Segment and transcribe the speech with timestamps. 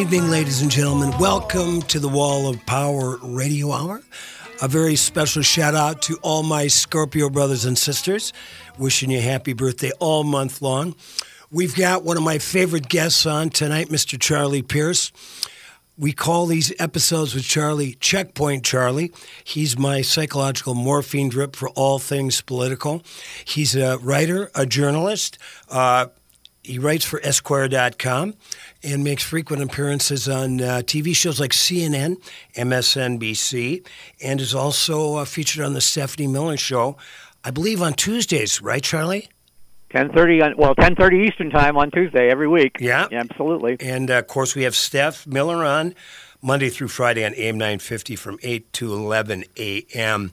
[0.00, 1.12] Evening, ladies and gentlemen.
[1.18, 4.00] Welcome to the Wall of Power Radio Hour.
[4.62, 8.32] A very special shout out to all my Scorpio brothers and sisters.
[8.78, 10.94] Wishing you happy birthday all month long.
[11.50, 14.18] We've got one of my favorite guests on tonight, Mr.
[14.18, 15.12] Charlie Pierce.
[15.98, 19.12] We call these episodes with Charlie Checkpoint Charlie.
[19.44, 23.02] He's my psychological morphine drip for all things political.
[23.44, 25.36] He's a writer, a journalist.
[25.68, 26.06] Uh,
[26.62, 28.34] he writes for Esquire.com
[28.82, 32.16] and makes frequent appearances on uh, TV shows like CNN,
[32.54, 33.86] MSNBC,
[34.22, 36.96] and is also uh, featured on the Stephanie Miller Show,
[37.42, 39.28] I believe on Tuesdays, right, Charlie?
[39.90, 42.76] Ten thirty on well, ten thirty Eastern time on Tuesday every week.
[42.78, 43.76] Yeah, yeah absolutely.
[43.80, 45.96] And uh, of course, we have Steph Miller on
[46.40, 50.32] Monday through Friday on AM nine fifty from eight to eleven a.m.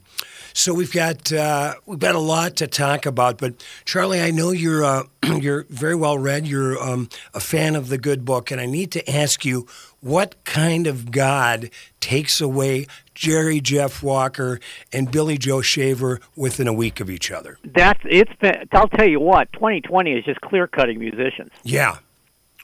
[0.58, 3.38] So we've got uh, we've got a lot to talk about.
[3.38, 5.04] But Charlie, I know you're uh,
[5.40, 6.48] you're very well read.
[6.48, 9.68] You're um, a fan of the good book, and I need to ask you
[10.02, 11.70] what kind of God
[12.00, 14.60] takes away Jerry Jeff Walker
[14.92, 17.60] and Billy Joe Shaver within a week of each other?
[17.64, 18.34] That's it's.
[18.42, 19.54] Been, I'll tell you what.
[19.54, 21.52] 2020 is just clear cutting musicians.
[21.62, 22.00] Yeah.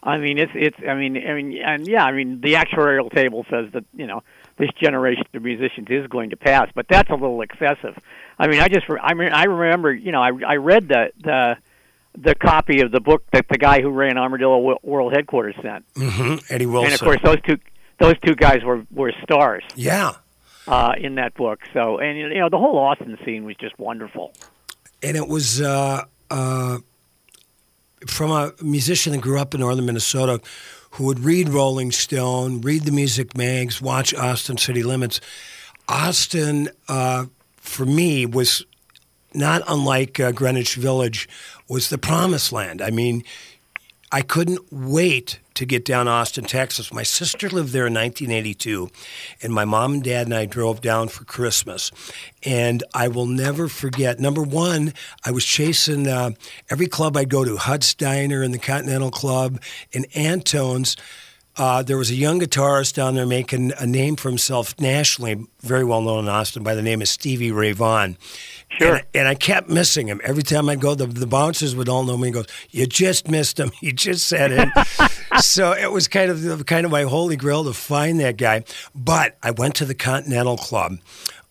[0.01, 0.77] I mean, it's it's.
[0.79, 4.23] I mean, I mean, and yeah, I mean, the actuarial table says that you know
[4.57, 7.97] this generation of musicians is going to pass, but that's a little excessive.
[8.37, 11.57] I mean, I just I mean, I remember, you know, I I read the the
[12.17, 15.91] the copy of the book that the guy who ran Armadillo World Headquarters sent.
[15.95, 16.53] Mm-hmm.
[16.53, 16.91] Eddie Wilson.
[16.91, 17.57] And of course, those two
[17.99, 19.63] those two guys were were stars.
[19.75, 20.13] Yeah.
[20.65, 24.31] Uh, in that book, so and you know the whole Austin scene was just wonderful.
[25.01, 26.77] And it was uh, uh,
[28.07, 30.39] from a musician that grew up in northern Minnesota
[30.93, 35.19] who would read Rolling Stone, read the music mags, watch Austin City Limits.
[35.87, 37.25] Austin, uh,
[37.57, 38.63] for me, was
[39.33, 41.27] not unlike uh, Greenwich Village,
[41.67, 42.79] was the promised land.
[42.79, 43.23] I mean,
[44.13, 46.93] I couldn't wait to get down Austin, Texas.
[46.93, 48.91] My sister lived there in 1982,
[49.41, 51.89] and my mom and dad and I drove down for Christmas.
[52.43, 54.19] And I will never forget.
[54.19, 54.93] Number one,
[55.25, 56.31] I was chasing uh,
[56.69, 59.59] every club I'd go to, Hut's Diner and the Continental Club
[59.95, 60.95] and Antone's.
[61.55, 65.83] Uh, there was a young guitarist down there making a name for himself nationally, very
[65.83, 68.17] well known in Austin by the name of Stevie Ray Vaughan.
[68.69, 68.95] Sure.
[68.95, 70.19] And, and, I kept missing him.
[70.23, 73.27] Every time I'd go, the, the bouncers would all know me and goes, You just
[73.27, 73.71] missed him.
[73.81, 75.41] You just said it.
[75.41, 78.63] so it was kind of kind of my holy grail to find that guy.
[78.95, 80.97] But I went to the Continental Club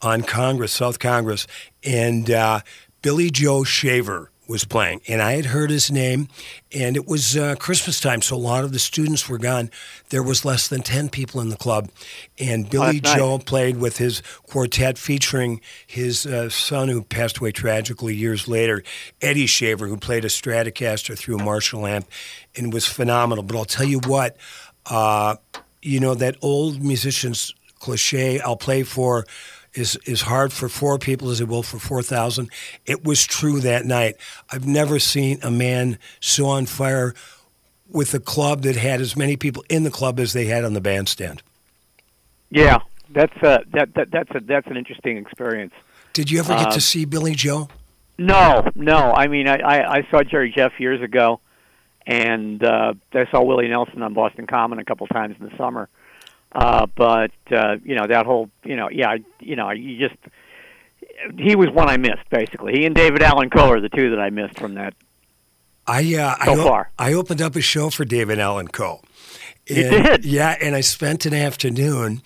[0.00, 1.46] on Congress, South Congress,
[1.84, 2.60] and uh,
[3.02, 6.28] Billy Joe Shaver was playing, and I had heard his name,
[6.72, 9.70] and it was uh, Christmas time, so a lot of the students were gone.
[10.10, 11.90] There was less than ten people in the club,
[12.38, 13.44] and Billy oh, Joe nice.
[13.44, 18.84] played with his quartet featuring his uh, son, who passed away tragically years later,
[19.20, 22.06] Eddie Shaver, who played a Stratocaster through a Marshall amp,
[22.54, 23.42] and was phenomenal.
[23.42, 24.36] But I'll tell you what,
[24.86, 25.36] uh,
[25.80, 29.26] you know that old musician's cliche, "I'll play for."
[29.74, 32.50] Is is hard for four people as it will for four thousand.
[32.86, 34.16] It was true that night.
[34.50, 37.14] I've never seen a man so on fire
[37.88, 40.72] with a club that had as many people in the club as they had on
[40.72, 41.42] the bandstand.
[42.50, 42.78] Yeah,
[43.10, 45.74] that's a, that, that that's a that's an interesting experience.
[46.12, 47.68] Did you ever get Um, to see Billy Joe?
[48.18, 49.12] No, no.
[49.12, 51.40] I mean, I, I, I saw Jerry Jeff years ago,
[52.06, 55.88] and uh, I saw Willie Nelson on Boston Common a couple times in the summer.
[56.54, 60.18] Uh, but uh, you know that whole, you know, yeah, you know, you just
[61.38, 62.74] he was one I missed basically.
[62.74, 64.94] He and David Allan Coe are the two that I missed from that.
[65.86, 66.90] I uh, So far.
[66.98, 69.00] I opened up a show for David Allan Coe.
[69.66, 70.24] You did?
[70.24, 72.22] Yeah, and I spent an afternoon.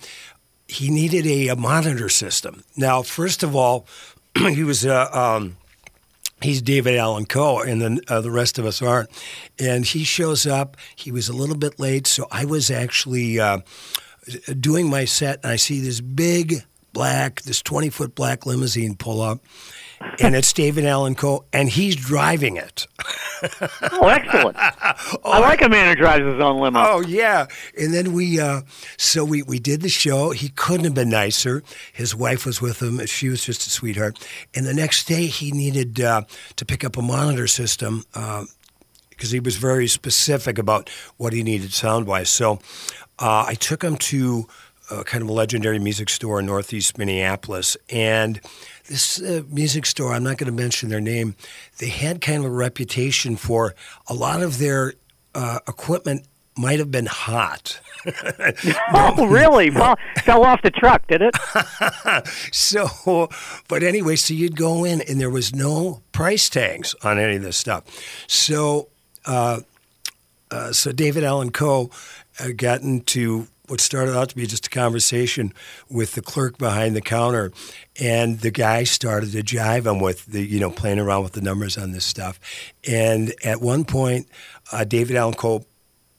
[0.67, 2.63] He needed a, a monitor system.
[2.75, 3.87] Now, first of all,
[4.37, 5.57] he was uh, um,
[6.41, 9.09] he's David Allan Coe, and then uh, the rest of us aren't.
[9.59, 10.77] And he shows up.
[10.95, 13.59] He was a little bit late, so I was actually uh,
[14.59, 16.63] doing my set, and I see this big
[16.93, 19.39] black, this twenty foot black limousine pull up.
[20.19, 22.85] And it's David Allan Coe, and he's driving it.
[23.91, 24.55] Oh, excellent!
[24.59, 26.79] I like a man who drives his own limo.
[26.79, 27.47] Oh yeah,
[27.79, 28.61] and then we uh,
[28.97, 30.31] so we we did the show.
[30.31, 31.63] He couldn't have been nicer.
[31.93, 33.03] His wife was with him.
[33.07, 34.19] She was just a sweetheart.
[34.53, 36.23] And the next day, he needed uh,
[36.55, 38.03] to pick up a monitor system
[39.17, 42.29] because he was very specific about what he needed sound wise.
[42.29, 42.59] So
[43.19, 44.47] uh, I took him to
[44.89, 48.39] uh, kind of a legendary music store in Northeast Minneapolis, and
[48.87, 51.35] this uh, music store, I'm not going to mention their name,
[51.79, 53.75] they had kind of a reputation for
[54.07, 54.93] a lot of their
[55.35, 56.25] uh, equipment
[56.57, 57.79] might have been hot.
[58.93, 59.69] Oh, really?
[59.77, 61.35] Well, fell off the truck, did it?
[62.53, 63.29] so,
[63.67, 67.41] but anyway, so you'd go in and there was no price tags on any of
[67.41, 67.83] this stuff.
[68.27, 68.87] So,
[69.27, 69.59] uh,
[70.49, 71.91] uh, so David Allan Coe
[72.39, 75.53] uh, got into what started out to be just a conversation
[75.89, 77.51] with the clerk behind the counter,
[77.99, 81.41] and the guy started to jive him with the you know playing around with the
[81.41, 82.39] numbers on this stuff,
[82.87, 84.27] and at one point,
[84.71, 85.65] uh, David Allan Coe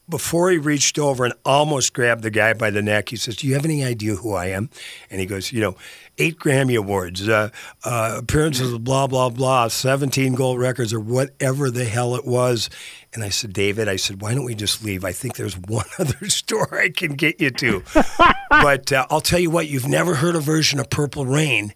[0.09, 3.47] before he reached over and almost grabbed the guy by the neck, he says, "Do
[3.47, 4.69] you have any idea who I am?"
[5.09, 5.75] And he goes, "You know,
[6.17, 7.49] eight Grammy awards, uh,
[7.83, 12.69] uh, appearances, blah blah blah, seventeen gold records, or whatever the hell it was."
[13.13, 15.05] And I said, "David, I said, why don't we just leave?
[15.05, 17.83] I think there's one other store I can get you to,
[18.49, 21.73] but uh, I'll tell you what, you've never heard a version of Purple Rain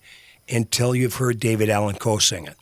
[0.49, 2.57] until you've heard David Allan Coe sing it."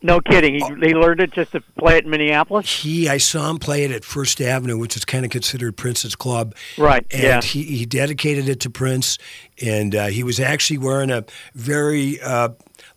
[0.00, 0.54] No kidding.
[0.54, 2.82] He, he learned it just to play it in Minneapolis.
[2.82, 6.14] He, I saw him play it at First Avenue, which is kind of considered Prince's
[6.14, 6.54] club.
[6.76, 7.04] Right.
[7.10, 7.40] And yeah.
[7.40, 9.18] he, he dedicated it to Prince,
[9.60, 11.24] and uh, he was actually wearing a
[11.54, 12.50] very uh,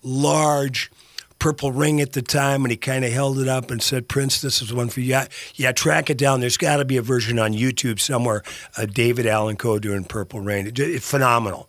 [0.03, 0.91] large
[1.39, 4.41] purple ring at the time, and he kind of held it up and said, "Prince,
[4.41, 5.25] this is one for you." Yeah,
[5.55, 6.39] yeah track it down.
[6.39, 8.43] There's got to be a version on YouTube somewhere.
[8.77, 10.67] Uh, David Allan Coe doing Purple Rain.
[10.67, 11.67] It, it, phenomenal.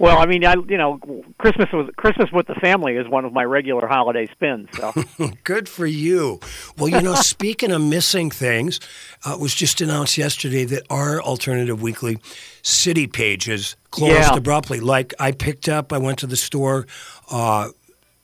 [0.00, 0.98] Well, I mean, I you know,
[1.38, 4.68] Christmas with Christmas with the family is one of my regular holiday spins.
[4.76, 4.92] So
[5.44, 6.38] good for you.
[6.76, 8.78] Well, you know, speaking of missing things,
[9.26, 12.18] uh, it was just announced yesterday that our alternative weekly
[12.62, 14.36] city pages closed Yeah.
[14.36, 14.78] abruptly.
[14.80, 16.86] Like I picked up, I went to the store.
[17.30, 17.70] Uh,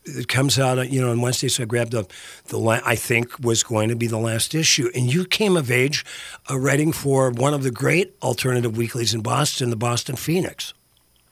[0.05, 2.05] it comes out, you know, on Wednesday, so I grabbed the,
[2.49, 4.91] the I think was going to be the last issue.
[4.95, 6.05] And you came of age
[6.51, 10.75] uh, writing for one of the great alternative weeklies in Boston, the Boston Phoenix.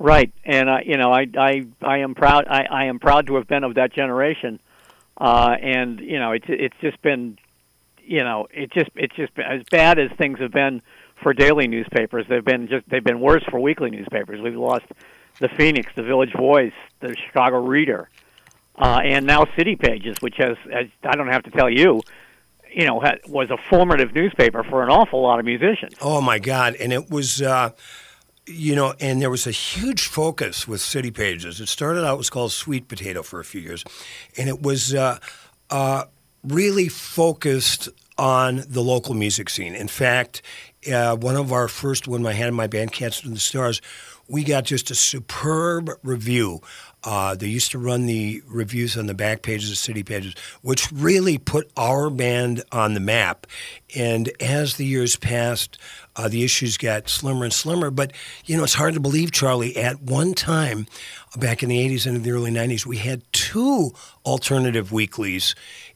[0.03, 3.37] Right, and I you know I I I am proud I, I am proud to
[3.37, 4.61] have been of that generation,
[5.17, 7.39] uh, and you know it's it's just been,
[8.03, 10.83] you know it just it's just been, as bad as things have been
[11.23, 12.27] for daily newspapers.
[12.29, 14.41] They've been just they've been worse for weekly newspapers.
[14.41, 14.87] We've lost
[15.39, 18.09] the Phoenix, the Village Voice, the Chicago Reader,
[18.77, 22.01] uh, and now City Pages, which has, as I don't have to tell you,
[22.73, 25.95] you know, was a formative newspaper for an awful lot of musicians.
[26.01, 26.75] Oh my God!
[26.77, 27.71] And it was, uh,
[28.47, 31.61] you know, and there was a huge focus with City Pages.
[31.61, 33.85] It started out it was called Sweet Potato for a few years,
[34.37, 35.19] and it was uh,
[35.71, 36.05] uh,
[36.43, 39.75] really focused on the local music scene.
[39.75, 40.43] In fact,
[40.93, 43.81] uh, one of our first when I had my band Cats in the Stars,
[44.29, 46.61] we got just a superb review.
[47.05, 50.91] Uh, they used to run the reviews on the back pages of City Pages, which
[50.93, 53.47] really put our band on the map.
[53.97, 55.79] And as the years passed,
[56.17, 57.91] uh, the issues got slimmer and slimmer.
[57.91, 58.13] But,
[58.45, 60.87] you know, it's hard to believe, Charlie, at one time,
[61.39, 63.93] back in the 80s and in the early 90s, we had two
[64.27, 65.55] alternative weeklies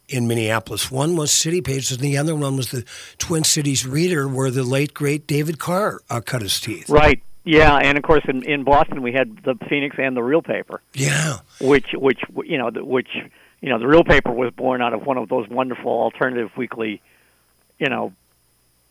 [0.08, 0.90] in Minneapolis.
[0.90, 2.84] One was City Pages, and the other one was the
[3.18, 6.88] Twin Cities Reader, where the late, great David Carr uh, cut his teeth.
[6.88, 7.22] Right.
[7.48, 10.82] Yeah, and of course in in Boston we had the Phoenix and the Real Paper,
[10.94, 11.36] Yeah.
[11.60, 13.06] which which you know which
[13.60, 17.00] you know the Real Paper was born out of one of those wonderful alternative weekly,
[17.78, 18.12] you know,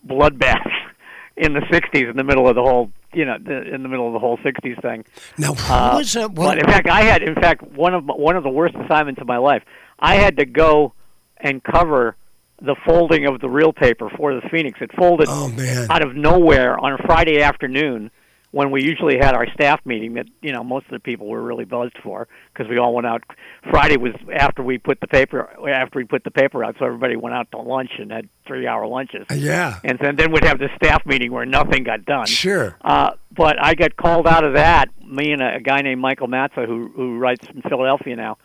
[0.07, 0.71] bloodbaths
[1.37, 4.07] in the '60s in the middle of the whole you know the, in the middle
[4.07, 5.05] of the whole '60s thing.
[5.37, 6.33] Now, who Uh, was that?
[6.33, 9.21] But in fact, I had in fact one of my- one of the worst assignments
[9.21, 9.63] of my life.
[9.99, 10.93] I had to go
[11.37, 12.15] and cover
[12.61, 14.80] the folding of the real paper for the Phoenix.
[14.81, 15.51] It folded oh,
[15.89, 18.11] out of nowhere on a Friday afternoon
[18.52, 21.42] when we usually had our staff meeting that you know most of the people were
[21.42, 23.23] really buzzed for because we all went out.
[23.69, 27.16] Friday was after we put the paper after we put the paper out, so everybody
[27.16, 29.25] went out to lunch and had three hour lunches.
[29.35, 29.80] Yeah.
[29.83, 32.28] And then then we'd have the staff meeting where nothing got done.
[32.28, 32.78] Sure.
[32.81, 34.90] Uh, but I got called out of that.
[35.04, 38.37] Me and a, a guy named Michael Matza, who who writes in Philadelphia now,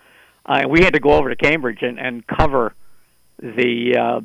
[0.46, 2.74] uh, and we had to go over to Cambridge and, and cover
[3.38, 4.20] the uh,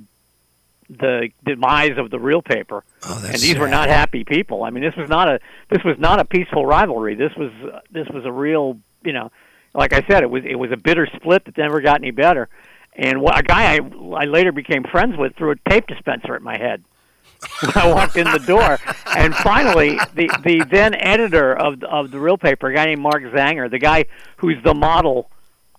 [0.89, 2.84] the demise of the real paper.
[3.04, 4.63] Oh, that's and these were not happy people.
[4.63, 5.39] I mean, this was not a
[5.70, 7.15] this was not a peaceful rivalry.
[7.15, 9.32] This was uh, this was a real you know,
[9.74, 12.50] like I said, it was it was a bitter split that never got any better.
[12.98, 13.80] And what, a guy I,
[14.22, 16.84] I later became friends with threw a tape dispenser at my head
[17.62, 18.80] when I walked in the door.
[19.15, 23.24] And finally, the the then editor of of the real paper, a guy named Mark
[23.24, 24.06] Zanger, the guy
[24.38, 25.30] who's the model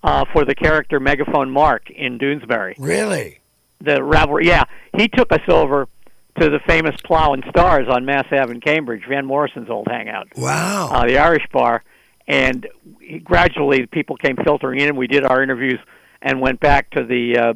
[0.03, 3.41] uh, for the character Megaphone Mark in Doonesbury, Really?
[3.81, 4.47] The rivalry.
[4.47, 4.65] Yeah,
[4.97, 5.87] he took us over
[6.41, 10.29] to the famous Plough and Stars on Mass Ave in Cambridge, Van Morrison's old hangout,
[10.37, 10.89] Wow.
[10.93, 11.83] uh, the Irish bar.
[12.29, 12.67] And
[13.01, 14.97] he- gradually, people came filtering in.
[14.97, 15.79] We did our interviews
[16.23, 17.55] and went back to the uh,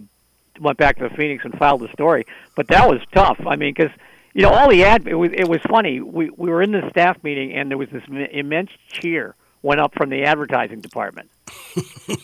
[0.61, 2.25] went back to the Phoenix and filed the story.
[2.55, 3.39] But that was tough.
[3.47, 3.91] I mean, because
[4.35, 5.09] you know all the ad.
[5.09, 6.01] It was it was funny.
[6.01, 9.81] We we were in the staff meeting and there was this im- immense cheer went
[9.81, 11.29] up from the advertising department.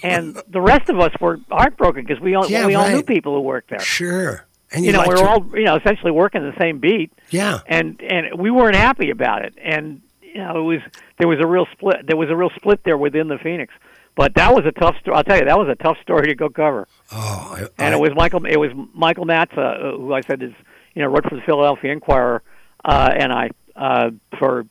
[0.03, 3.35] And the rest of us were heartbroken because we all Yeah, we all knew people
[3.35, 4.45] who worked there Sure.
[4.73, 7.13] And you know, like we to- were all you know essentially working the same beat,
[7.31, 7.61] Yeah.
[7.67, 9.55] and and we weren't happy about it.
[9.63, 10.81] And you know, it was
[11.19, 12.07] there was a real split.
[12.07, 13.73] There was a real split there within the Phoenix.
[14.17, 15.15] But that was a tough story.
[15.17, 16.89] I'll tell you, that was a tough story to go cover.
[17.13, 18.45] Oh, I, And I- it was Michael.
[18.47, 20.53] It was Michael Matza, uh, who I said is
[20.95, 22.43] you know wrote for the Philadelphia Inquirer
[22.85, 24.67] uh, and I uh, for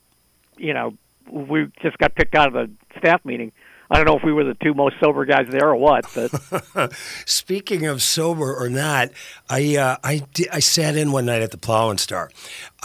[0.58, 0.94] you know
[1.32, 3.54] we just got picked out of the staff meeting.
[3.90, 6.06] I don't know if we were the two most sober guys there or what.
[6.16, 6.94] But
[7.26, 9.10] speaking of sober or not,
[9.50, 12.30] I uh, I di- I sat in one night at the Plough and Star.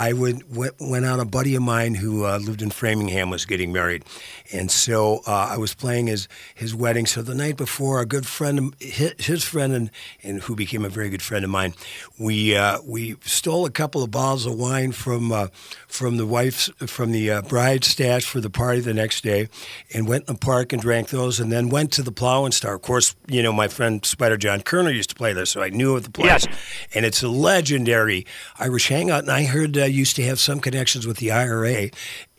[0.00, 1.20] I would went, went out.
[1.20, 4.02] A buddy of mine who uh, lived in Framingham was getting married,
[4.50, 7.04] and so uh, I was playing his his wedding.
[7.04, 9.90] So the night before, a good friend, his friend, and,
[10.22, 11.74] and who became a very good friend of mine,
[12.18, 15.48] we uh, we stole a couple of bottles of wine from uh,
[15.86, 19.48] from the wife's from the uh, bride's stash for the party the next day,
[19.92, 22.54] and went in the park and drank those, and then went to the Plough and
[22.54, 22.74] Star.
[22.74, 25.68] Of course, you know my friend Spider John Koerner used to play there, so I
[25.68, 26.46] knew of the place, Yes.
[26.94, 28.24] and it's a legendary
[28.58, 29.24] Irish hangout.
[29.24, 31.90] And I heard uh, used to have some connections with the IRA,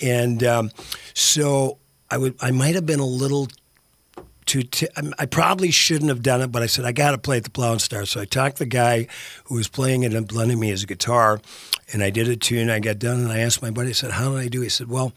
[0.02, 0.72] and um,
[1.14, 1.78] so
[2.10, 3.48] I would I might have been a little
[4.46, 4.64] too.
[4.64, 7.44] T- I- probably shouldn't have done it, but I said I got to play at
[7.44, 8.06] the Plough and Star.
[8.06, 9.08] So I talked the guy
[9.46, 11.40] who was playing it and lending me his guitar,
[11.94, 12.70] and I did a tune.
[12.70, 13.90] I got done, and I asked my buddy.
[13.90, 15.14] I said, "How did I do?" He said, "Well."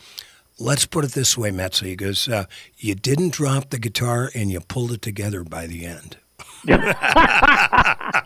[0.56, 1.84] Let's put it this way, Metsa.
[1.84, 2.44] He goes, uh,
[2.78, 6.16] You didn't drop the guitar and you pulled it together by the end.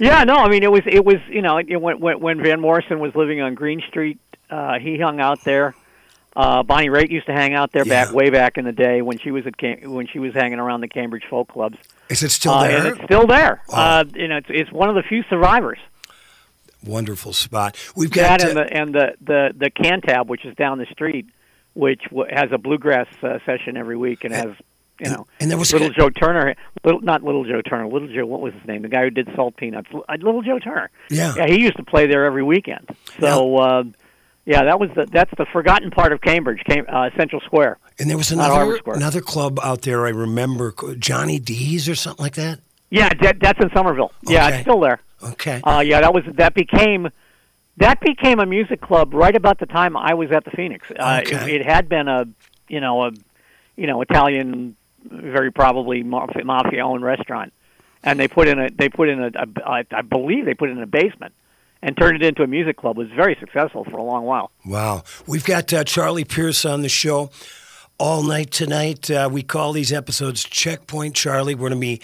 [0.00, 2.60] yeah, no, I mean it was it was you know it, when when when Van
[2.60, 4.18] Morrison was living on Green Street,
[4.50, 5.74] uh, he hung out there.
[6.36, 8.04] Uh, Bonnie Raitt used to hang out there Yeah.
[8.06, 10.60] back way back in the day when she was at Cam- when she was hanging
[10.60, 11.76] around the Cambridge folk clubs.
[12.08, 12.78] Is it still uh, there?
[12.78, 13.62] And it's still there.
[13.68, 13.76] Oh.
[13.76, 15.78] Uh, you know, it's, it's one of the few survivors.
[16.84, 17.76] Wonderful spot.
[17.94, 20.86] We've got That uh, and the and the the the Cantab, which is down the
[20.86, 21.26] street,
[21.74, 24.54] which w- has a bluegrass uh, session every week and has
[25.00, 26.54] you and- know and there was little Joe Turner,
[26.84, 28.26] little not little Joe Turner, little Joe.
[28.26, 28.82] What was his name?
[28.82, 30.90] The guy who did Salt Peanuts, uh, little Joe Turner.
[31.10, 31.34] yeah.
[31.36, 32.88] Yeah, he used to play there every weekend.
[33.18, 33.56] So.
[33.56, 33.82] Uh,
[34.46, 37.78] yeah, that was the that's the forgotten part of Cambridge, Cam, uh, Central Square.
[38.00, 40.06] And there was another another club out there.
[40.06, 42.58] I remember Johnny D's or something like that.
[42.88, 44.10] Yeah, that, that's in Somerville.
[44.26, 44.98] Yeah, it's still there.
[45.22, 45.60] Okay.
[45.62, 47.10] Uh, yeah, that was that became
[47.76, 50.86] that became a music club right about the time I was at the Phoenix.
[50.98, 51.54] Uh, Okay.
[51.54, 52.24] it, it had been a
[52.68, 53.12] you know a
[53.76, 57.52] you know Italian, very probably mafia owned restaurant,
[58.02, 59.30] and they put in a they put in a,
[59.66, 61.34] I believe they put it in a basement
[61.82, 62.98] and turned it into a music club.
[62.98, 64.50] It was very successful for a long while.
[64.64, 65.04] Wow.
[65.26, 67.30] We've got uh, Charlie Pierce on the show
[67.98, 69.10] all night tonight.
[69.10, 71.54] Uh, we call these episodes Checkpoint Charlie.
[71.54, 72.00] We're going to be,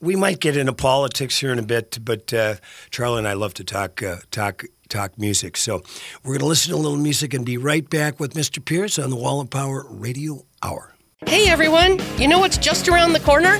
[0.00, 2.56] we might get into politics here in a bit, but uh,
[2.90, 5.56] Charlie and I love to talk, uh, talk, talk music.
[5.56, 5.82] So
[6.22, 8.64] we're going to listen to a little music and be right back with Mr.
[8.64, 10.94] Pierce on the Wall of Power Radio Hour.
[11.26, 13.58] Hey everyone, you know what's just around the corner?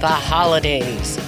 [0.00, 1.18] The holidays.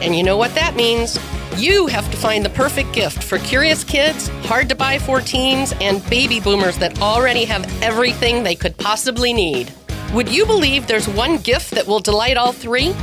[0.00, 1.18] And you know what that means?
[1.54, 5.74] You have to find the perfect gift for curious kids, hard to buy for teens,
[5.82, 9.70] and baby boomers that already have everything they could possibly need.
[10.14, 12.94] Would you believe there's one gift that will delight all three?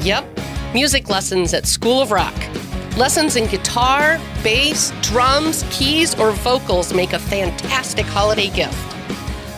[0.00, 0.26] Yep,
[0.72, 2.34] music lessons at School of Rock.
[2.96, 8.95] Lessons in guitar, bass, drums, keys, or vocals make a fantastic holiday gift.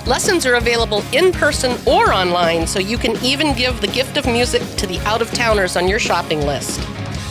[0.08, 4.24] Lessons are available in person or online, so you can even give the gift of
[4.24, 6.80] music to the out of towners on your shopping list.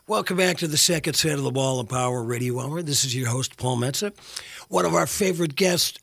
[0.07, 2.81] Welcome back to the second set of the Wall of Power Radio Hour.
[2.81, 4.11] This is your host, Paul Metsa.
[4.67, 5.99] One of our favorite guests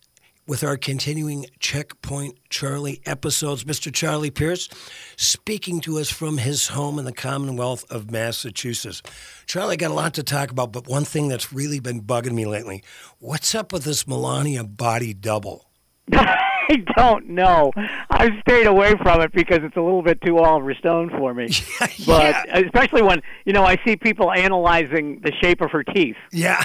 [0.46, 3.92] with our continuing Checkpoint Charlie episodes, Mr.
[3.92, 4.68] Charlie Pierce,
[5.16, 9.02] speaking to us from his home in the Commonwealth of Massachusetts.
[9.46, 12.32] Charlie, I got a lot to talk about, but one thing that's really been bugging
[12.34, 12.82] me lately
[13.18, 15.66] what's up with this Melania body double?
[16.70, 17.72] I don't know.
[18.10, 21.48] I've stayed away from it because it's a little bit too Oliver Stone for me.
[22.06, 26.16] But especially when you know I see people analyzing the shape of her teeth.
[26.30, 26.62] Yeah.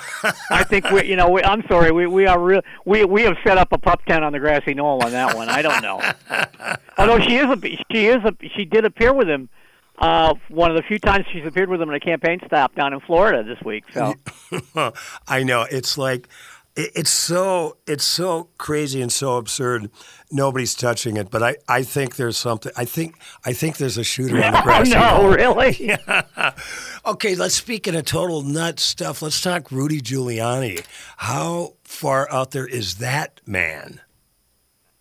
[0.50, 2.62] I think we, you know, we, I'm sorry, we we are real.
[2.86, 5.50] We we have set up a pup tent on the grassy knoll on that one.
[5.50, 6.02] I don't know.
[6.98, 7.60] Although she is a
[7.92, 9.50] she is a she did appear with him.
[9.98, 12.92] Uh, one of the few times she's appeared with him in a campaign stop down
[12.92, 13.84] in Florida this week.
[13.94, 14.16] So
[15.28, 16.28] I know it's like
[16.76, 19.90] it's so it's so crazy and so absurd.
[20.32, 22.72] Nobody's touching it, but I, I think there's something.
[22.78, 24.64] I think I think there's a shooter on the
[24.96, 25.98] oh no, really?
[27.04, 29.24] Okay, let's speak in a total nut stuff.
[29.24, 30.86] Let's talk Rudy Giuliani.
[31.18, 34.02] How far out there is that man?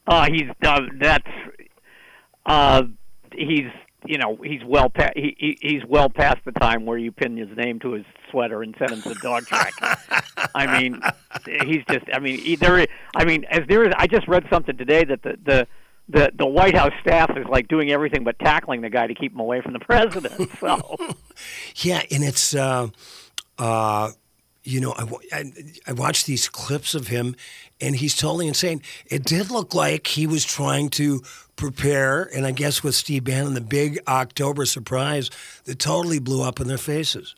[0.07, 1.31] Uh, he's uh, that's
[2.47, 2.85] uh,
[3.33, 3.69] he's
[4.07, 7.37] you know he's well pa- he, he he's well past the time where you pin
[7.37, 9.73] his name to his sweater and send him to dog track.
[10.55, 11.01] I mean,
[11.67, 14.77] he's just I mean he, there I mean as there is I just read something
[14.77, 15.67] today that the the
[16.09, 19.33] the the White House staff is like doing everything but tackling the guy to keep
[19.33, 20.51] him away from the president.
[20.59, 20.97] So
[21.77, 22.89] yeah, and it's uh,
[23.59, 24.11] uh,
[24.65, 25.45] you know I, I,
[25.89, 27.37] I watched these clips of him,
[27.81, 28.83] and he's totally insane.
[29.07, 31.23] It did look like he was trying to
[31.57, 35.31] prepare, and I guess with Steve Bannon, the big October surprise
[35.65, 37.35] that totally blew up in their faces.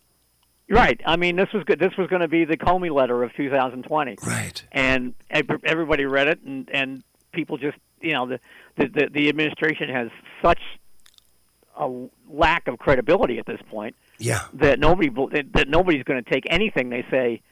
[0.69, 1.00] Right.
[1.05, 1.79] I mean, this was good.
[1.79, 4.17] This was going to be the Comey letter of 2020.
[4.26, 4.64] Right.
[4.73, 7.02] And everybody read it, and and
[7.33, 8.41] people just you know the
[8.76, 10.09] the the, the administration has
[10.43, 10.61] such
[11.76, 11.91] a
[12.31, 13.97] lack of credibility at this point.
[14.23, 14.43] Yeah.
[14.55, 15.11] That nobody
[15.52, 17.43] that nobody's going to take anything they say,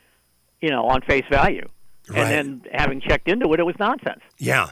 [0.61, 1.69] you know, on face value.
[2.09, 2.19] Right.
[2.19, 4.21] And then having checked into it, it was nonsense.
[4.39, 4.71] Yeah.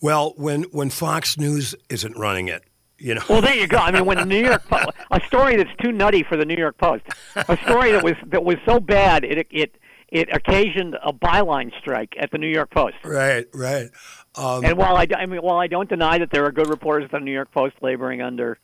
[0.00, 2.64] Well, when when Fox News isn't running it,
[2.98, 3.22] you know.
[3.28, 3.78] Well, there you go.
[3.78, 6.56] I mean, when the New York Post, a story that's too nutty for the New
[6.56, 7.04] York Post,
[7.36, 9.76] a story that was that was so bad it it
[10.08, 12.96] it occasioned a byline strike at the New York Post.
[13.04, 13.88] Right, right.
[14.34, 17.04] Um, and while I, I mean, while I don't deny that there are good reporters
[17.04, 18.58] at the New York Post laboring under,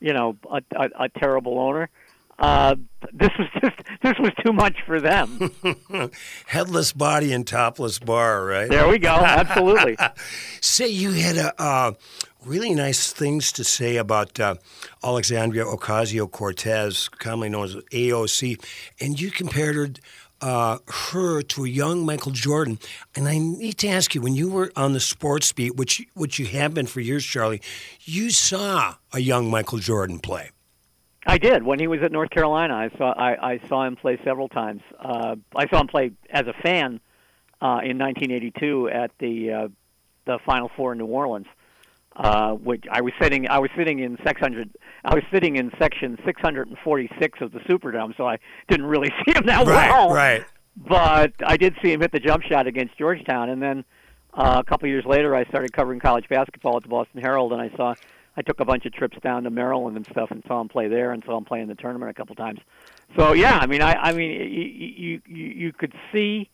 [0.00, 1.88] you know, a, a, a terrible owner,
[2.38, 2.74] uh,
[3.12, 5.52] this was just this was too much for them.
[6.46, 8.68] Headless body and topless bar, right?
[8.68, 9.10] There we go.
[9.10, 9.96] Absolutely.
[10.60, 11.92] say you had a uh,
[12.44, 14.56] really nice things to say about uh,
[15.02, 18.60] Alexandria Ocasio Cortez, commonly known as AOC,
[19.00, 19.88] and you compared her
[20.44, 22.78] uh, her to a young Michael Jordan.
[23.16, 26.38] And I need to ask you, when you were on the sports beat, which which
[26.38, 27.62] you have been for years, Charlie,
[28.02, 30.50] you saw a young Michael Jordan play.
[31.26, 32.74] I did when he was at North Carolina.
[32.74, 34.82] I saw I, I saw him play several times.
[35.00, 37.00] Uh, I saw him play as a fan
[37.62, 39.68] uh, in 1982 at the uh,
[40.26, 41.46] the Final Four in New Orleans.
[42.16, 44.70] Uh, which I was sitting I was sitting in 600
[45.04, 49.46] I was sitting in section 646 of the Superdome, so I didn't really see him
[49.46, 50.14] that right, well.
[50.14, 50.44] Right.
[50.76, 53.84] But I did see him hit the jump shot against Georgetown, and then
[54.32, 57.52] uh, a couple of years later, I started covering college basketball at the Boston Herald,
[57.52, 57.94] and I saw
[58.36, 60.88] I took a bunch of trips down to Maryland and stuff, and saw him play
[60.88, 62.60] there, and saw him play in the tournament a couple times.
[63.16, 66.50] So yeah, I mean, I I mean, you you you could see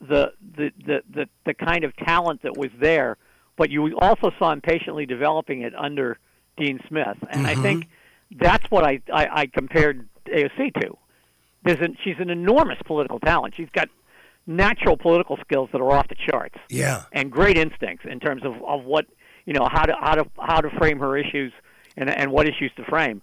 [0.00, 3.18] the the the the, the kind of talent that was there,
[3.60, 6.16] but you also saw him patiently developing it under
[6.56, 7.46] Dean Smith, and mm-hmm.
[7.46, 7.88] I think
[8.30, 10.96] that's what I, I I compared AOC to.
[11.62, 13.52] There's an, she's an enormous political talent.
[13.54, 13.90] She's got
[14.46, 16.56] natural political skills that are off the charts.
[16.70, 17.02] Yeah.
[17.12, 19.04] And great instincts in terms of, of what
[19.44, 21.52] you know how to how to how to frame her issues
[21.98, 23.20] and and what issues to frame.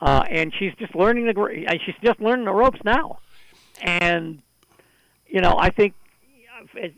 [0.00, 3.18] Uh, and she's just learning the she's just learning the ropes now.
[3.82, 4.40] And
[5.26, 5.94] you know, I think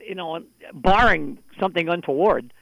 [0.07, 0.43] you know,
[0.75, 2.53] barring something untoward,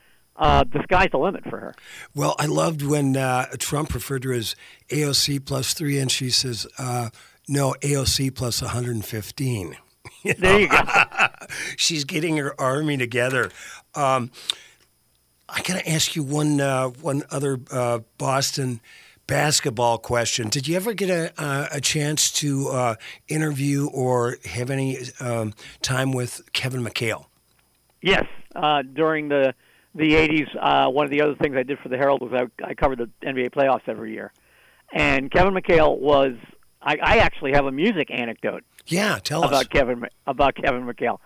[0.41, 1.75] uh, the sky's the limit for her.
[2.15, 4.57] Well, I loved when uh, Trump referred to her as
[4.89, 7.11] AOC plus three, and she says, uh,
[7.47, 9.77] no, AOC plus 115.
[10.23, 10.41] You know?
[10.41, 10.79] There you go.
[11.77, 13.51] She's getting her army together.
[13.95, 14.31] Um,
[15.49, 18.81] I got to ask you one uh, one other uh, Boston
[19.27, 20.49] basketball question.
[20.49, 22.95] Did you ever get a a chance to uh,
[23.29, 27.27] interview or have any um, time with Kevin McHale?
[28.03, 29.55] Yes, uh, during the
[29.95, 32.65] the '80s, uh, one of the other things I did for the Herald was I,
[32.65, 34.33] I covered the NBA playoffs every year,
[34.93, 36.35] and Kevin McHale was.
[36.83, 38.65] I, I actually have a music anecdote.
[38.87, 41.19] Yeah, tell about us Kevin about Kevin McHale.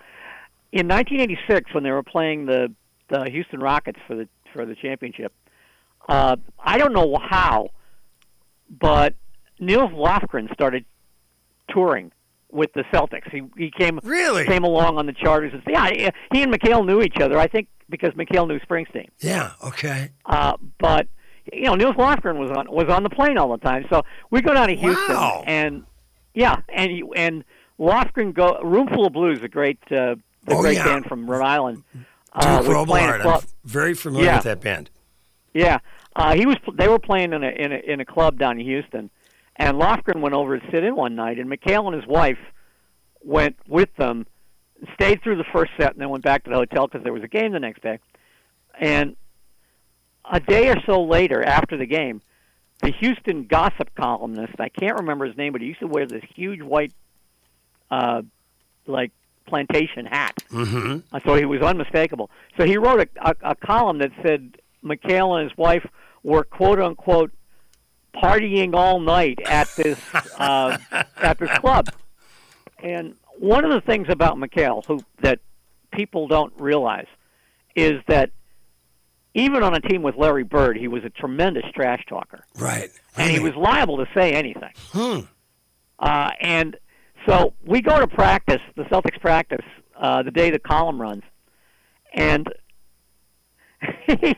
[0.73, 2.73] In 1986, when they were playing the
[3.09, 5.33] the Houston Rockets for the for the championship.
[6.09, 7.71] Uh, I don't know how,
[8.71, 9.15] but
[9.59, 10.85] Nils Lofgren started
[11.69, 12.13] touring
[12.51, 13.31] with the Celtics.
[13.31, 15.53] He he came really came along on the charters.
[15.53, 17.39] And, yeah, he and McHale knew each other.
[17.39, 19.09] I think because McHale knew Springsteen.
[19.21, 19.53] Yeah.
[19.63, 20.11] Okay.
[20.27, 21.09] Uh, but
[21.53, 23.87] you know, Nils Lofgren was on was on the plane all the time.
[23.91, 25.45] So we go down to Houston, wow.
[25.47, 25.85] and
[26.33, 27.45] yeah, and he, and
[27.79, 30.85] Lofgren go Roomful of Blues, a great uh, the oh, great yeah.
[30.85, 31.83] band from Rhode Island.
[32.33, 33.25] Uh, Duke Robillard.
[33.25, 34.37] I'm very familiar yeah.
[34.37, 34.91] with that band.
[35.53, 35.79] Yeah,
[36.17, 36.57] uh, he was.
[36.75, 39.11] They were playing in a, in a in a club down in Houston,
[39.57, 42.39] and Lofgren went over to sit in one night, and McHale and his wife
[43.23, 44.27] went with them,
[44.95, 47.23] stayed through the first set, and then went back to the hotel because there was
[47.23, 47.99] a game the next day.
[48.79, 49.17] And
[50.25, 52.21] a day or so later, after the game,
[52.83, 56.25] the Houston gossip columnist, I can't remember his name, but he used to wear this
[56.35, 56.93] huge white,
[57.91, 58.23] uh,
[58.87, 59.13] like
[59.47, 60.37] plantation hat.
[60.51, 60.99] Mm-hmm.
[61.13, 62.31] Uh, so he was unmistakable.
[62.59, 65.87] So he wrote a, a, a column that said McHale and his wife
[66.23, 67.33] were quote unquote
[68.15, 69.99] partying all night at this
[70.39, 70.79] uh,
[71.19, 71.89] at this club.
[72.83, 75.41] And one of the things about McHale who that
[75.93, 77.07] people don't realize
[77.77, 78.31] is that
[79.35, 82.91] even on a team with Larry Bird, he was a tremendous trash talker, Right.
[83.17, 84.71] and he was liable to say anything.
[84.93, 85.21] Hmm.
[85.99, 86.77] Uh, and
[87.27, 89.65] so we go to practice, the Celtics practice,
[89.97, 91.23] uh, the day the column runs,
[92.13, 92.49] and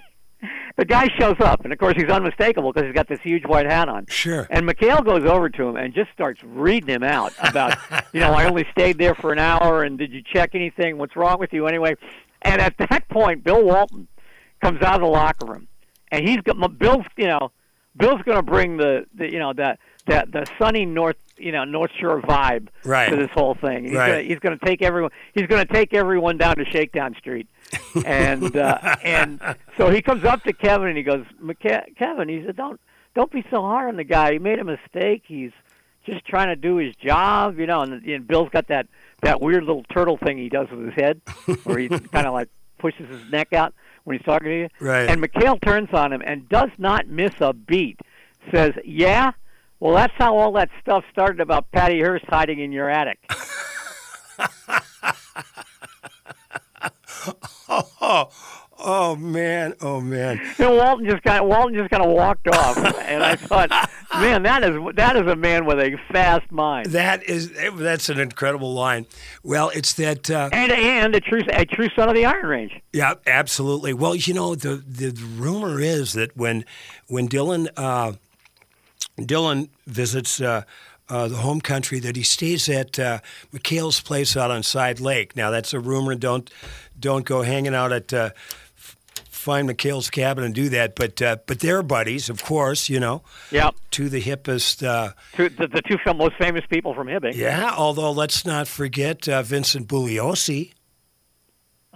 [0.76, 3.66] the guy shows up, and of course he's unmistakable because he's got this huge white
[3.66, 4.06] hat on.
[4.08, 4.46] Sure.
[4.50, 7.76] And McHale goes over to him and just starts reading him out about,
[8.12, 10.98] you know, I only stayed there for an hour, and did you check anything?
[10.98, 11.94] What's wrong with you anyway?
[12.42, 14.08] And at that point, Bill Walton
[14.62, 15.68] comes out of the locker room,
[16.12, 17.50] and he's got Bill's, you know,
[17.96, 21.64] Bill's going to bring the, the, you know, that that the sunny North, you know,
[21.64, 23.08] North Shore vibe Right.
[23.10, 23.86] to this whole thing.
[23.86, 24.08] He's Right.
[24.08, 25.10] gonna, he's going to take everyone.
[25.34, 27.48] He's going to take everyone down to Shakedown Street,
[28.04, 29.40] and uh, and
[29.76, 32.80] so he comes up to Kevin and he goes, "McKe- Kevin, he said, don't
[33.14, 34.32] don't be so hard on the guy.
[34.32, 35.22] He made a mistake.
[35.26, 35.52] He's
[36.04, 38.86] just trying to do his job, you know." And, and Bill's got that
[39.22, 41.20] that weird little turtle thing he does with his head,
[41.64, 42.48] where he kind of like
[42.78, 43.74] pushes his neck out
[44.04, 44.68] when he's talking to you.
[44.80, 45.08] Right.
[45.08, 48.00] And McHale turns on him and does not miss a beat.
[48.52, 49.32] Says, "Yeah."
[49.78, 53.18] Well, that's how all that stuff started about Patty Hearst hiding in your attic.
[57.68, 58.28] Oh,
[58.78, 60.40] oh man, oh man.
[60.58, 63.70] And Walton just kind of Walton just kind of walked off, and I thought,
[64.14, 68.18] man, that is that is a man with a fast mind, That is that's an
[68.18, 69.06] incredible line.
[69.42, 70.30] Well, it's that.
[70.30, 72.72] Uh, and and a true a true son of the Iron Range.
[72.92, 73.92] yeah, absolutely.
[73.92, 76.64] Well, you know the the rumor is that when
[77.08, 78.12] when Dylan uh,
[79.18, 80.40] Dylan visits.
[80.40, 80.62] Uh,
[81.08, 83.20] uh, the home country that he stays at uh,
[83.54, 85.36] McHale's place out on Side Lake.
[85.36, 86.16] Now that's a rumor.
[86.16, 86.50] Don't
[86.98, 88.30] don't go hanging out at uh,
[89.46, 90.96] find McHale's cabin and do that.
[90.96, 92.88] But uh, but they're buddies, of course.
[92.88, 94.86] You know, Yep, to the hippest.
[94.86, 97.34] Uh, two, the, the two most famous people from Hibbing.
[97.34, 97.72] yeah.
[97.76, 100.72] Although let's not forget uh, Vincent Bugliosi.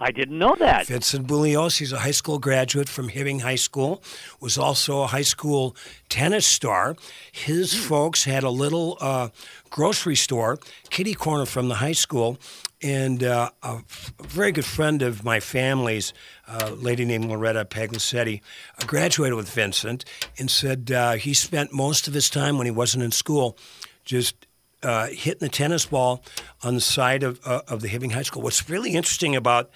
[0.01, 0.87] I didn't know that.
[0.87, 4.01] Vincent Bugliosi he's a high school graduate from Hibbing High School,
[4.39, 5.75] was also a high school
[6.09, 6.95] tennis star.
[7.31, 9.29] His folks had a little uh,
[9.69, 10.57] grocery store,
[10.89, 12.39] kitty corner from the high school,
[12.81, 16.13] and uh, a f- a very good friend of my family's,
[16.47, 18.41] a lady named Loretta Paglicetti,
[18.81, 20.03] uh, graduated with Vincent
[20.39, 23.55] and said uh, he spent most of his time when he wasn't in school
[24.03, 24.47] just
[24.83, 26.23] uh, hitting the tennis ball
[26.63, 28.41] on the side of, uh, of the Hibbing High School.
[28.41, 29.69] What's really interesting about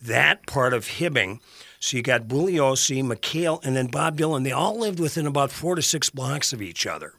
[0.00, 1.40] that part of Hibbing,
[1.80, 4.44] so you got Bugliosi, McHale, and then Bob Dylan.
[4.44, 7.14] They all lived within about four to six blocks of each other.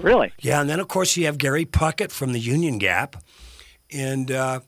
[0.00, 0.32] Really?
[0.40, 3.16] Yeah, and then of course you have Gary Puckett from the Union Gap,
[3.92, 4.60] and uh,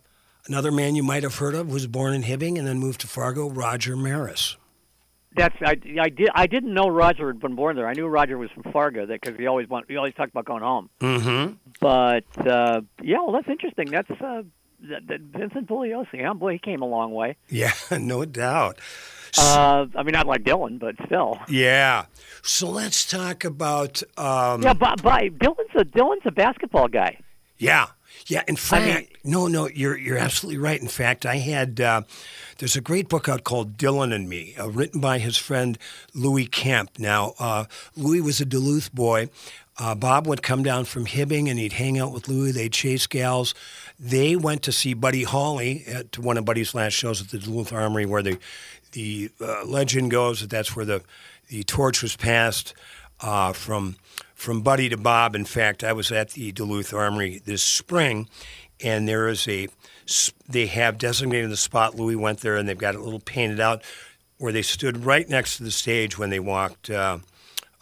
[0.46, 3.08] another man you might have heard of was born in Hibbing and then moved to
[3.08, 4.56] Fargo, Roger Maris.
[5.36, 7.86] That's I, I did I didn't know Roger had been born there.
[7.86, 10.62] I knew Roger was from Fargo because he always want he always talked about going
[10.62, 10.88] home.
[11.00, 11.54] Mm-hmm.
[11.80, 13.90] But uh, yeah, well, that's interesting.
[13.90, 14.42] That's uh,
[14.88, 16.24] that, that Vincent Bugliosi.
[16.24, 16.34] Huh?
[16.34, 17.36] Boy, he came a long way.
[17.48, 18.80] Yeah, no doubt.
[19.38, 21.38] Uh, I mean, not like Dylan, but still.
[21.48, 22.06] Yeah.
[22.42, 24.02] So let's talk about.
[24.16, 27.18] Um, Yeah, but, but Dylan's a Dylan's a basketball guy.
[27.58, 27.86] Yeah,
[28.26, 28.42] yeah.
[28.48, 30.80] In fact, mean- no, no, you're you're absolutely right.
[30.80, 32.02] In fact, I had uh,
[32.58, 35.78] there's a great book out called Dylan and Me, uh, written by his friend
[36.14, 36.98] Louis Kemp.
[36.98, 37.64] Now, uh,
[37.96, 39.28] Louis was a Duluth boy.
[39.78, 42.50] Uh, Bob would come down from Hibbing and he'd hang out with Louis.
[42.52, 43.54] They'd chase gals.
[44.00, 47.72] They went to see Buddy Holly at one of Buddy's last shows at the Duluth
[47.74, 48.38] Armory, where the
[48.92, 51.02] the uh, legend goes that that's where the
[51.48, 52.72] the torch was passed
[53.20, 53.96] uh, from
[54.36, 55.34] from Buddy to Bob.
[55.34, 58.28] In fact, I was at the Duluth Armory this spring,
[58.84, 59.66] and there is a
[60.48, 61.96] they have designated the spot.
[61.96, 63.82] Louis went there, and they've got it a little painted out
[64.38, 67.18] where they stood right next to the stage when they walked uh,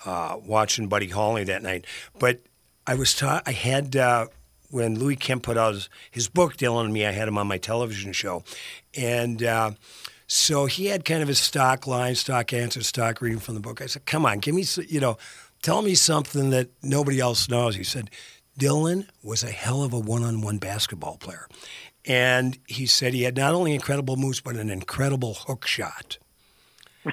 [0.07, 1.85] uh, watching Buddy Holly that night.
[2.19, 2.40] But
[2.87, 3.95] I was taught I had.
[3.97, 4.29] Uh,
[4.71, 7.47] when Louis Kemp put out his, his book, Dylan and Me, I had him on
[7.47, 8.43] my television show.
[8.97, 9.71] And uh,
[10.27, 13.81] so he had kind of his stock line, stock answer, stock reading from the book.
[13.81, 15.17] I said, come on, give me, you know,
[15.64, 17.74] tell me something that nobody else knows.
[17.74, 18.11] He said,
[18.59, 21.48] Dylan was a hell of a one on one basketball player.
[22.05, 26.18] And he said he had not only incredible moves, but an incredible hook shot.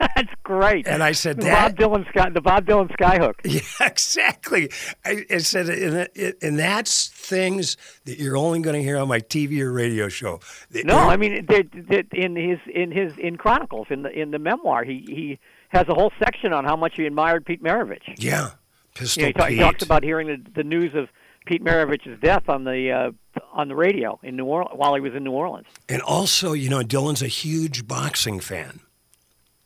[0.00, 0.86] That's great.
[0.86, 3.34] And I said, the that, Bob Dylan sky the Bob Dylan skyhook.
[3.44, 4.70] Yeah, exactly.
[5.04, 9.20] I, I said, and, and that's things that you're only going to hear on my
[9.20, 10.40] TV or radio show.
[10.84, 14.38] No, I mean that that in his in his in Chronicles in the in the
[14.38, 15.38] memoir he he
[15.74, 18.14] has a whole section on how much he admired Pete Maravich.
[18.16, 18.50] yeah, You
[18.94, 21.08] Pistol know, he, ta- he talks about hearing the, the news of
[21.46, 25.14] Pete Maravich's death on the uh, on the radio in New Orleans while he was
[25.14, 25.66] in New Orleans.
[25.88, 28.80] and also, you know, Dylan's a huge boxing fan.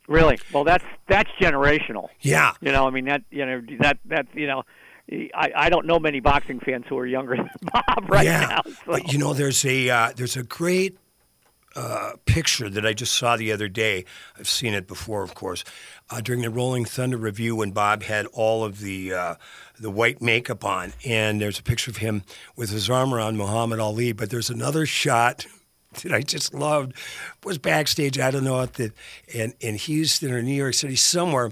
[0.07, 0.39] Really?
[0.51, 2.09] Well, that's that's generational.
[2.21, 2.53] Yeah.
[2.61, 4.63] You know, I mean that you know that that you know.
[5.11, 8.61] I, I don't know many boxing fans who are younger than Bob right yeah, now.
[8.63, 8.73] So.
[8.85, 10.99] but you know, there's a uh, there's a great
[11.75, 14.05] uh, picture that I just saw the other day.
[14.37, 15.63] I've seen it before, of course,
[16.09, 19.35] uh, during the Rolling Thunder Revue when Bob had all of the uh,
[19.79, 22.23] the white makeup on, and there's a picture of him
[22.55, 24.11] with his arm around Muhammad Ali.
[24.11, 25.45] But there's another shot
[26.03, 26.93] that I just loved.
[27.43, 28.91] Was backstage, I don't know at the
[29.27, 31.51] in in Houston or New York City somewhere.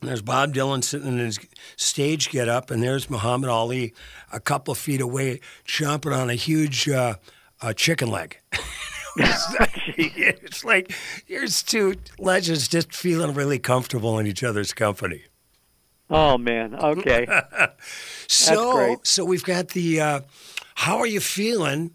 [0.00, 1.38] And there's Bob Dylan sitting in his
[1.76, 3.94] stage get up, and there's Muhammad Ali
[4.32, 7.14] a couple of feet away, chomping on a huge uh,
[7.76, 8.38] chicken leg.
[9.96, 10.92] it's like
[11.26, 15.24] here's two legends just feeling really comfortable in each other's company.
[16.12, 17.26] Oh man, okay.
[18.28, 19.06] so great.
[19.06, 20.00] so we've got the.
[20.00, 20.20] Uh,
[20.74, 21.92] how are you feeling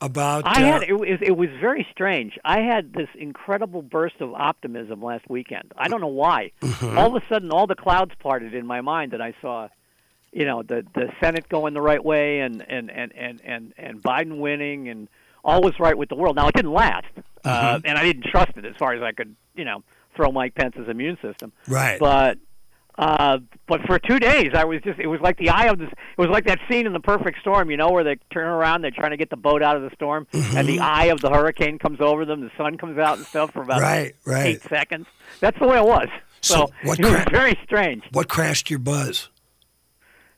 [0.00, 0.46] about?
[0.46, 2.38] I uh, had it was it was very strange.
[2.44, 5.72] I had this incredible burst of optimism last weekend.
[5.76, 6.52] I don't know why.
[6.62, 6.98] Mm-hmm.
[6.98, 9.68] All of a sudden, all the clouds parted in my mind, and I saw,
[10.32, 14.02] you know, the the Senate going the right way, and and and and and, and
[14.02, 15.08] Biden winning, and
[15.44, 16.36] all was right with the world.
[16.36, 17.06] Now it didn't last,
[17.44, 17.86] uh, Mm-hmm.
[17.86, 19.82] and I didn't trust it as far as I could, you know,
[20.16, 21.52] throw Mike Pence's immune system.
[21.68, 21.98] right.
[21.98, 22.38] But
[22.98, 25.88] uh, but for two days, I was just it was like the eye of this.
[25.88, 28.82] It was like that scene in the Perfect Storm, you know, where they turn around,
[28.82, 31.30] they're trying to get the boat out of the storm, and the eye of the
[31.30, 32.42] hurricane comes over them.
[32.42, 34.46] The sun comes out and stuff for about Right, right.
[34.56, 35.06] eight seconds.
[35.40, 36.08] That's the way it was.
[36.42, 38.02] So So, what it was very strange.
[38.12, 39.30] what crashed your buzz?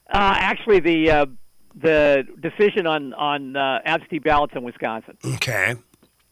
[0.08, 1.26] Uh, actually, the uh,
[1.74, 5.74] the decision on on uh, absentee ballots in Wisconsin Okay.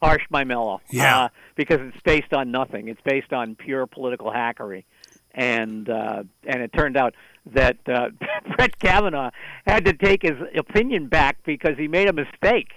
[0.02, 0.80] harsh my mellow.
[0.90, 1.24] Yeah.
[1.24, 2.88] Uh, because it's based on nothing.
[2.88, 4.84] It's based on pure political hackery.
[5.34, 7.14] And uh, and it turned out
[7.52, 8.10] that uh,
[8.56, 9.30] Brett Kavanaugh
[9.66, 12.68] had to take his opinion back because he made a mistake.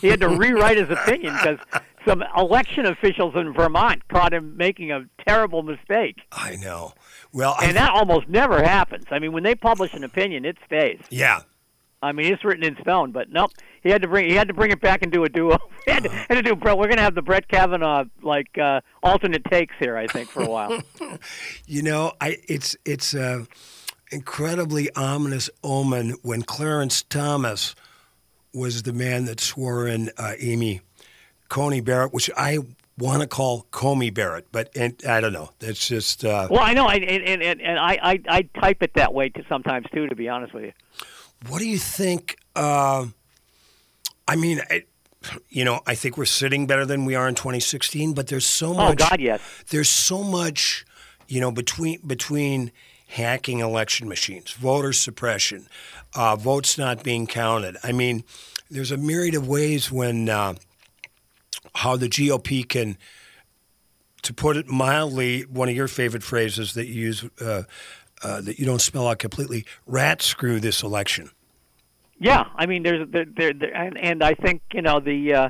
[0.00, 1.58] He had to rewrite his opinion because
[2.06, 6.16] some election officials in Vermont caught him making a terrible mistake.
[6.32, 6.94] I know.
[7.32, 9.04] Well, And that almost never happens.
[9.10, 11.00] I mean, when they publish an opinion, it stays.
[11.10, 11.40] yeah.
[12.02, 13.52] I mean, it's written in stone, but nope.
[13.82, 15.58] He had to bring he had to bring it back and do a duo.
[15.84, 16.78] he had to, had to do Brett.
[16.78, 20.48] We're gonna have the Brett Kavanaugh like uh, alternate takes here, I think, for a
[20.48, 20.80] while.
[21.66, 23.46] You know, I it's it's a
[24.10, 27.74] incredibly ominous omen when Clarence Thomas
[28.52, 30.80] was the man that swore in uh, Amy
[31.48, 32.58] Coney Barrett, which I
[32.98, 35.50] want to call Comey Barrett, but and, I don't know.
[35.58, 38.82] That's just uh, well, I know, I, and and and and I, I I type
[38.82, 40.06] it that way to sometimes too.
[40.08, 40.72] To be honest with you,
[41.48, 42.38] what do you think?
[42.54, 43.06] Uh,
[44.28, 44.84] I mean, I,
[45.48, 48.74] you know, I think we're sitting better than we are in 2016, but there's so
[48.74, 48.80] much.
[48.80, 48.98] oh much.
[48.98, 49.40] God, yes.
[49.70, 50.84] there's so much,
[51.28, 52.72] you know, between between
[53.08, 55.66] hacking election machines, voter suppression,
[56.14, 57.76] uh, votes not being counted.
[57.82, 58.24] I mean,
[58.70, 60.54] there's a myriad of ways when uh,
[61.74, 62.96] how the GOP can,
[64.22, 67.64] to put it mildly, one of your favorite phrases that you use uh,
[68.22, 71.30] uh, that you don't spell out completely, rat screw this election.
[72.18, 75.48] Yeah, I mean, there's there, there, there and, and I think you know the uh,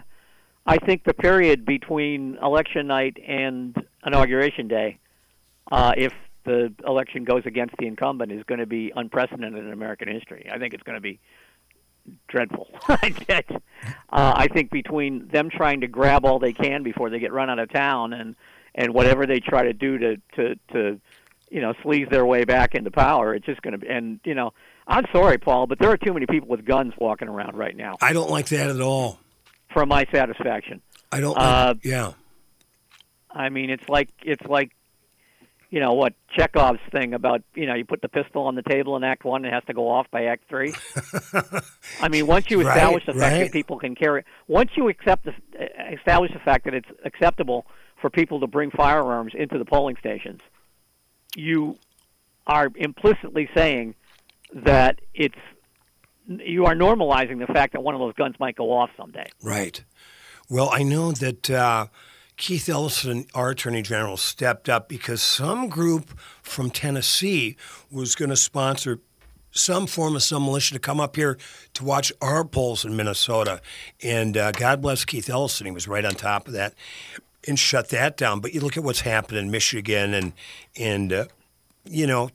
[0.66, 4.98] I think the period between election night and inauguration day,
[5.72, 6.12] uh, if
[6.44, 10.48] the election goes against the incumbent, is going to be unprecedented in American history.
[10.50, 11.18] I think it's going to be
[12.28, 12.68] dreadful.
[12.88, 12.92] uh,
[14.10, 17.58] I think between them trying to grab all they can before they get run out
[17.58, 18.36] of town and
[18.74, 21.00] and whatever they try to do to to to
[21.50, 23.88] you know sleaze their way back into power, it's just going to be.
[23.88, 24.52] And you know,
[24.86, 27.96] I'm sorry, Paul, but there are too many people with guns walking around right now
[28.00, 29.18] I don't like that at all.
[29.72, 30.80] for my satisfaction.
[31.12, 31.36] I don't.
[31.36, 32.12] Uh, yeah.
[33.30, 34.72] I mean, it's like it's like
[35.70, 38.96] you know what Chekhov's thing about you know you put the pistol on the table
[38.96, 40.74] in Act One, and it has to go off by Act Three.
[42.00, 43.38] I mean, once you Right, establish the fact right.
[43.44, 45.34] that people can carry, once you accept the,
[45.92, 47.66] establish the fact that it's acceptable
[48.00, 50.40] for people to bring firearms into the polling stations,
[51.36, 51.76] you
[52.46, 53.94] are implicitly saying
[54.52, 55.36] that it's
[56.26, 59.28] you are normalizing the fact that one of those guns might go off someday.
[59.42, 59.82] Right.
[60.48, 61.86] Well, I know that uh,
[62.36, 67.56] Keith Ellison, our Attorney General, stepped up because some group from Tennessee
[67.90, 69.00] was going to sponsor
[69.52, 71.36] some form of some militia to come up here
[71.74, 73.60] to watch our polls in Minnesota.
[74.02, 75.66] And uh, God bless Keith Ellison.
[75.66, 76.74] He was right on top of that
[77.46, 78.40] and shut that down.
[78.40, 80.32] But you look at what's happened in Michigan and,
[80.78, 81.24] and uh,
[81.84, 82.30] you know,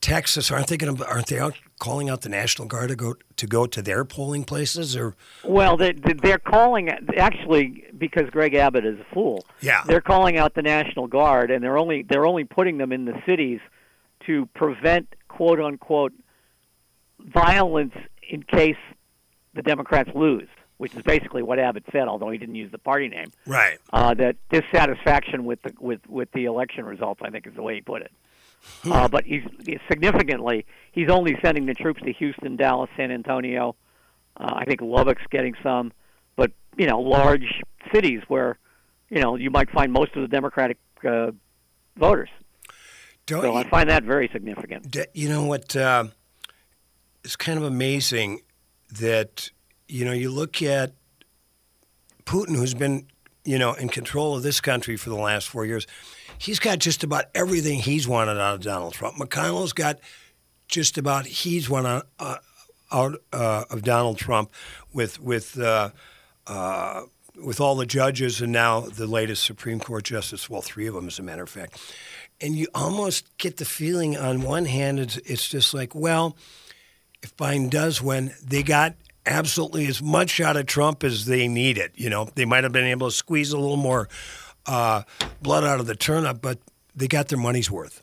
[0.00, 0.50] Texas.
[0.50, 3.46] Aren't they going to, aren't they out calling out the National Guard to go to
[3.46, 8.98] go to their polling places or Well, they, they're calling actually because Greg Abbott is
[8.98, 9.44] a fool.
[9.60, 9.82] Yeah.
[9.86, 13.20] they're calling out the National Guard, and they're only they're only putting them in the
[13.26, 13.60] cities
[14.26, 16.12] to prevent quote unquote
[17.20, 17.94] violence
[18.28, 18.76] in case
[19.54, 23.08] the Democrats lose, which is basically what Abbott said, although he didn't use the party
[23.08, 23.28] name.
[23.46, 23.78] right?
[23.92, 27.76] Uh, that dissatisfaction with the with with the election results, I think, is the way
[27.76, 28.12] he put it.
[28.84, 29.42] Uh, but he's
[29.88, 33.76] significantly he's only sending the troops to Houston, Dallas, San Antonio.
[34.36, 35.92] Uh, I think Lubbock's getting some,
[36.36, 37.62] but you know, large
[37.92, 38.58] cities where,
[39.08, 41.30] you know, you might find most of the Democratic uh,
[41.96, 42.28] voters.
[43.26, 44.94] Don't So you- I find that very significant.
[45.14, 45.74] You know what?
[45.74, 46.04] Uh,
[47.24, 48.40] it's kind of amazing
[49.00, 49.50] that
[49.88, 50.92] you know you look at
[52.24, 53.06] Putin, who's been
[53.44, 55.86] you know in control of this country for the last four years.
[56.38, 59.16] He's got just about everything he's wanted out of Donald Trump.
[59.16, 59.98] McConnell's got
[60.68, 62.36] just about he's wanted uh,
[62.92, 64.52] out uh, of Donald Trump
[64.92, 65.58] with with.
[65.58, 65.90] Uh,
[66.46, 67.02] uh,
[67.42, 71.06] with all the judges and now the latest Supreme Court justice, well, three of them,
[71.06, 71.78] as a matter of fact,
[72.40, 76.36] and you almost get the feeling on one hand it's, it's just like well
[77.22, 78.94] if biden does win they got
[79.26, 82.72] absolutely as much out of trump as they needed it you know they might have
[82.72, 84.08] been able to squeeze a little more
[84.66, 85.02] uh,
[85.42, 86.58] blood out of the turnip but
[86.94, 88.02] they got their money's worth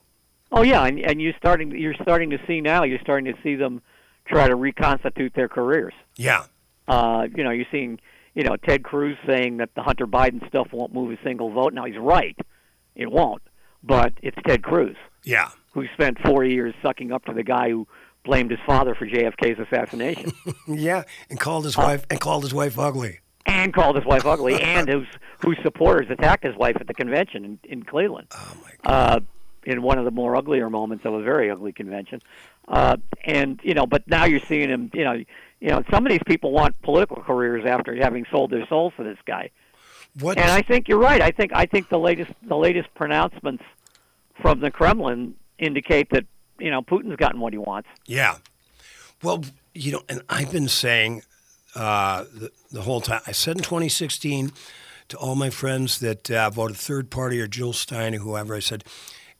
[0.55, 2.83] Oh yeah, and, and you're starting you're starting to see now.
[2.83, 3.81] You're starting to see them
[4.25, 5.93] try to reconstitute their careers.
[6.15, 6.43] yeah
[6.87, 7.99] Uh, you know, you're seeing
[8.35, 11.73] you know Ted Cruz saying that the Hunter Biden stuff won't move a single vote.
[11.73, 12.37] Now he's right,
[12.95, 13.41] it won't.
[13.81, 17.87] But it's Ted Cruz yeah who spent four years sucking up to the guy who
[18.23, 20.31] blamed his father for JFK's assassination
[20.67, 24.61] yeah and called his wife and called his wife ugly and called his wife ugly,
[24.61, 25.07] and whose
[25.39, 28.27] whose supporters attacked his wife at the convention in, in Cleveland.
[28.31, 29.19] oh my god uh,
[29.65, 32.21] in one of the more uglier moments of a very ugly convention.
[32.67, 34.89] Uh, and you know, but now you're seeing him.
[34.93, 35.13] You know,
[35.59, 39.03] you know, some of these people want political careers after having sold their souls to
[39.03, 39.49] this guy.
[40.19, 41.21] what And I think you're right.
[41.21, 43.63] I think I think the latest the latest pronouncements
[44.41, 46.25] from the Kremlin indicate that
[46.59, 47.89] you know Putin's gotten what he wants.
[48.05, 48.37] Yeah.
[49.21, 51.23] Well, you know, and I've been saying
[51.75, 53.21] uh, the, the whole time.
[53.25, 54.51] I said in 2016
[55.09, 58.59] to all my friends that uh, voted third party or Jill Stein or whoever, I
[58.59, 58.83] said,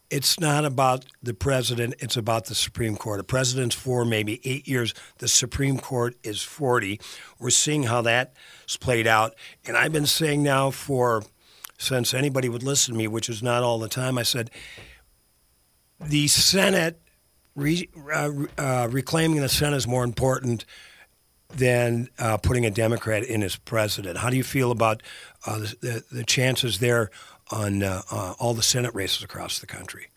[0.10, 3.18] it's not about the president, it's about the Supreme Court.
[3.18, 7.00] The president's for maybe eight years, the Supreme Court is 40.
[7.40, 9.34] We're seeing how that's played out.
[9.66, 11.24] And I've been saying now for,
[11.80, 14.52] since anybody would listen to me, which is not all the time, I said,
[16.00, 17.02] the Senate
[17.56, 20.66] re, uh, uh, reclaiming the Senate is more important
[21.50, 24.18] than uh, putting a Democrat in as president.
[24.18, 25.04] How do you feel about
[25.46, 27.12] uh, the, the, chances there
[27.52, 30.08] on all the Senate races across the country?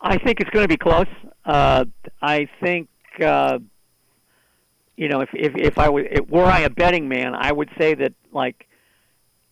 [0.00, 1.08] I think it's going to be close.
[1.44, 7.50] I think you know if if if I if, were I a betting man, I
[7.50, 8.68] would say that like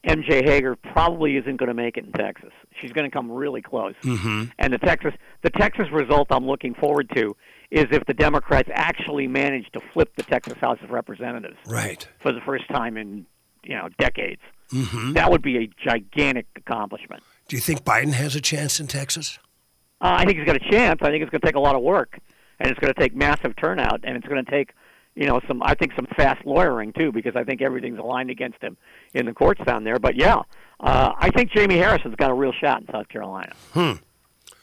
[0.07, 2.53] MJ Hegar probably isn't going to make it in Texas.
[2.85, 3.95] She's going to come really close.
[4.03, 4.45] Mm-hmm.
[4.59, 7.35] And the Texas the Texas result I'm looking forward to
[7.71, 12.07] is if the Democrats actually manage to flip the Texas House of Representatives Right.
[12.21, 13.25] for the first time in
[13.65, 14.43] you know decades.
[14.71, 15.15] Mm-hmm.
[15.15, 17.23] That would be a gigantic accomplishment.
[17.49, 19.39] Do you think Biden has a chance in Texas?
[20.03, 21.01] Uh, I think he's got a chance.
[21.03, 22.19] I think it's going to take a lot of work,
[22.61, 24.73] and it's going to take massive turnout, and it's going to take,
[25.15, 25.63] you know, some.
[25.63, 28.77] I think some fast lawyering too, because I think everything's aligned against him
[29.15, 29.99] in the courts down there.
[29.99, 30.43] But yeah,
[30.81, 33.53] uh, I think Jamie Harrison's got a real shot in South Carolina.
[33.73, 33.93] Hmm.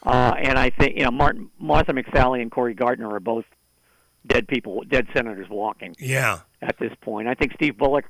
[0.03, 3.45] Uh, and I think you know Martin, Martha McSally and Cory Gardner are both
[4.27, 6.39] dead people, dead senators walking Yeah.
[6.61, 7.27] at this point.
[7.27, 8.05] I think Steve Bullock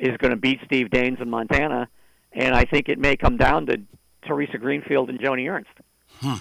[0.00, 1.88] is going to beat Steve Daines in Montana,
[2.32, 3.80] and I think it may come down to
[4.26, 5.70] Theresa Greenfield and Joni Ernst
[6.20, 6.34] Hmm.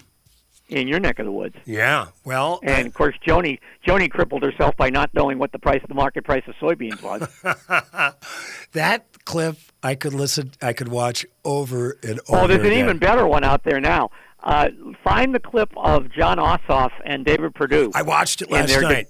[0.67, 1.55] In your neck of the woods.
[1.65, 2.07] Yeah.
[2.23, 5.93] Well, And of course, Joni Joni crippled herself by not knowing what the price, the
[5.93, 7.21] market price of soybeans was.
[8.73, 12.41] that clip I could listen, I could watch over and over.
[12.43, 12.79] oh, there's an again.
[12.79, 14.09] even better one out there now.
[14.43, 14.69] Uh,
[15.03, 18.81] find the clip of Jon Ossoff and David Perdue I watched it in last their
[18.81, 19.07] de- night.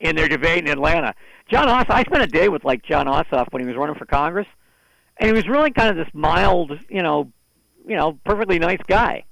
[0.00, 1.14] in their debate in Atlanta.
[1.50, 4.06] Jon Ossoff, I spent a day with like Jon Ossoff when he was running for
[4.06, 4.46] Congress,
[5.18, 7.30] and he was really kind of this mild, you know,
[7.86, 9.24] you know, perfectly nice guy.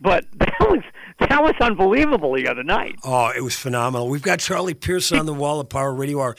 [0.00, 0.82] But that was
[1.20, 2.96] that was unbelievable the other night.
[3.04, 4.08] Oh, it was phenomenal.
[4.08, 6.36] We've got Charlie Pearson on the wall of Power Radio Hour.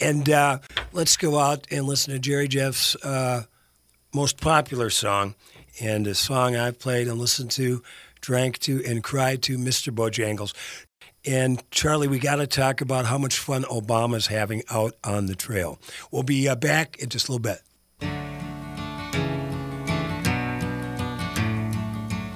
[0.00, 0.58] And uh,
[0.92, 3.44] let's go out and listen to Jerry Jeff's uh,
[4.14, 5.34] most popular song
[5.80, 7.82] and a song I've played and listened to,
[8.20, 9.94] drank to, and cried to, Mr.
[9.94, 10.52] Bojangles.
[11.24, 15.34] And Charlie, we got to talk about how much fun Obama's having out on the
[15.34, 15.78] trail.
[16.10, 17.60] We'll be uh, back in just a little bit.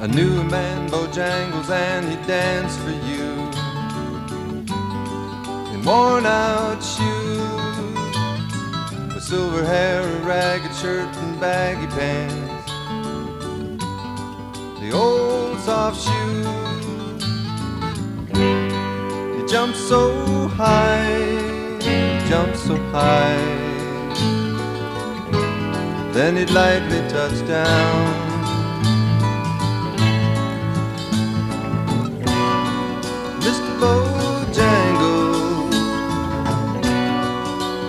[0.02, 3.30] I knew a man, Bojangles, and he danced for you
[5.72, 7.76] in worn out shoes,
[9.14, 12.72] with silver hair, a ragged shirt, and baggy pants.
[14.80, 17.22] The old soft shoes.
[19.36, 21.78] He jumped so high,
[22.28, 23.38] jumped so high.
[26.12, 28.31] Then he'd lightly touched down.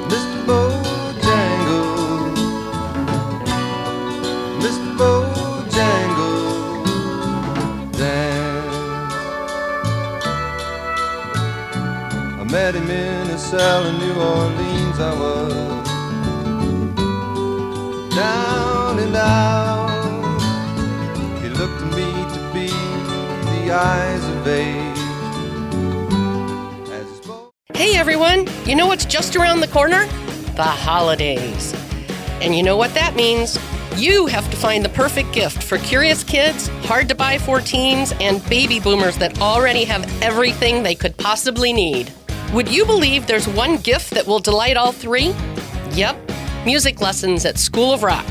[0.10, 0.40] Mr.
[4.64, 4.98] Mr.
[7.92, 8.76] Dance.
[12.40, 15.00] I met him in a cell in New Orleans.
[15.00, 15.54] I was
[18.16, 20.42] down and out.
[21.42, 22.70] He looked me to be
[23.52, 24.93] the eyes of age.
[28.04, 30.06] Everyone, you know what's just around the corner?
[30.58, 31.74] The holidays.
[32.42, 33.58] And you know what that means?
[33.96, 38.12] You have to find the perfect gift for curious kids, hard to buy for teens,
[38.20, 42.12] and baby boomers that already have everything they could possibly need.
[42.52, 45.34] Would you believe there's one gift that will delight all three?
[45.92, 46.30] Yep,
[46.66, 48.28] music lessons at School of Rock.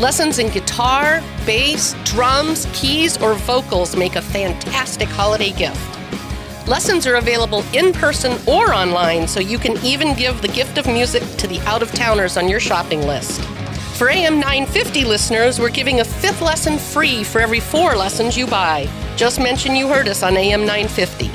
[0.00, 5.93] Lessons in guitar, bass, drums, keys, or vocals make a fantastic holiday gift.
[6.66, 10.86] Lessons are available in person or online, so you can even give the gift of
[10.86, 13.42] music to the out of towners on your shopping list.
[13.98, 18.46] For AM 950 listeners, we're giving a fifth lesson free for every four lessons you
[18.46, 18.88] buy.
[19.14, 21.30] Just mention you heard us on AM 950.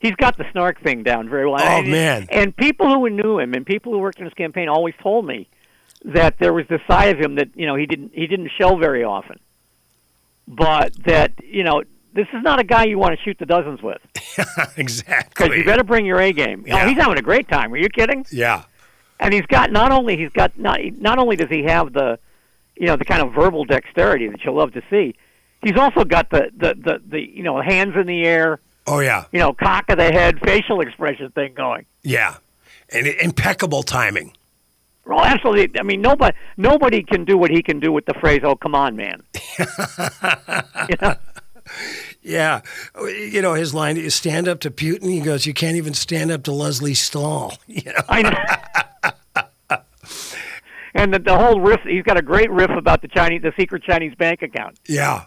[0.01, 1.61] He's got the snark thing down very well.
[1.61, 2.27] Oh, and, man.
[2.31, 5.47] And people who knew him and people who worked in his campaign always told me
[6.05, 8.75] that there was this side of him that you know he didn't he didn't show
[8.77, 9.39] very often,
[10.47, 11.83] but that you know
[12.13, 14.01] this is not a guy you want to shoot the dozens with
[14.77, 15.47] exactly.
[15.47, 16.63] because you better bring your A game.
[16.65, 16.83] Oh, yeah.
[16.83, 17.71] Oh, he's having a great time.
[17.71, 18.25] Are you kidding?
[18.31, 18.63] Yeah.
[19.19, 22.17] and he's got not only he's got not not only does he have the
[22.75, 25.13] you know the kind of verbal dexterity that you'll love to see
[25.63, 29.25] he's also got the the the, the you know hands in the air Oh, yeah.
[29.31, 32.37] you know cock of the head facial expression thing going Yeah.
[32.89, 34.33] And impeccable timing.
[35.05, 38.41] well absolutely i mean nobody nobody can do what he can do with the phrase
[38.43, 39.21] oh come on man
[40.89, 41.15] you know?
[42.21, 42.61] Yeah.
[42.95, 45.09] Oh, you know, his line is stand up to Putin.
[45.09, 47.57] He goes, You can't even stand up to Lesley Stahl.
[47.67, 48.01] You know?
[48.09, 49.79] I know.
[50.93, 53.83] and the, the whole riff he's got a great riff about the chinese the secret
[53.83, 55.25] chinese bank account Yeah.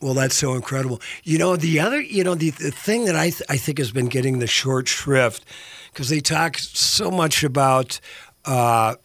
[0.00, 1.00] Well, that's so incredible.
[1.24, 3.92] You know, the other, you know, the, the thing that I, th- I think has
[3.92, 5.44] been getting the short shrift,
[5.92, 7.98] because they talk so much about
[8.44, 8.96] uh,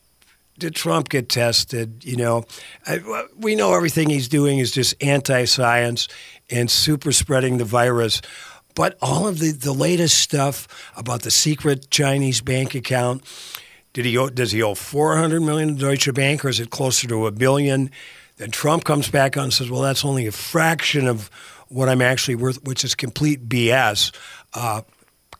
[0.62, 2.06] did Trump get tested?
[2.06, 2.46] You know,
[2.86, 6.08] I, we know everything he's doing is just anti science
[6.50, 8.22] and super spreading the virus.
[8.76, 13.24] But all of the, the latest stuff about the secret Chinese bank account,
[13.94, 17.08] did he owe, does he owe 400 million to Deutsche Bank or is it closer
[17.08, 17.90] to a billion?
[18.38, 21.30] Then Trump comes back on and says, well, that's only a fraction of
[21.68, 24.14] what I'm actually worth, which is complete BS.
[24.54, 24.82] Uh,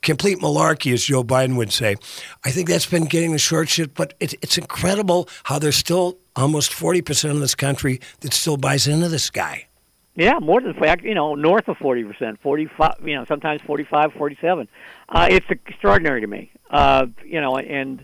[0.02, 1.96] complete malarkey, as Joe Biden would say.
[2.44, 6.18] I think that's been getting the short shit, but it, it's incredible how there's still
[6.36, 9.68] almost 40% of this country that still buys into this guy.
[10.16, 14.12] Yeah, more than fact, you know, north of forty percent, forty-five, you know, sometimes forty-five,
[14.12, 14.68] forty-seven.
[15.08, 18.04] Uh, it's extraordinary to me, uh, you know, and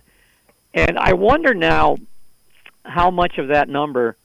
[0.73, 1.97] and I wonder now
[2.85, 4.15] how much of that number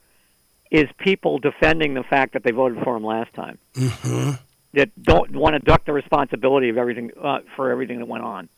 [0.73, 4.33] is people defending the fact that they voted for him last time, hmm
[4.75, 8.49] that don't want to duck the responsibility of everything uh, for everything that went on.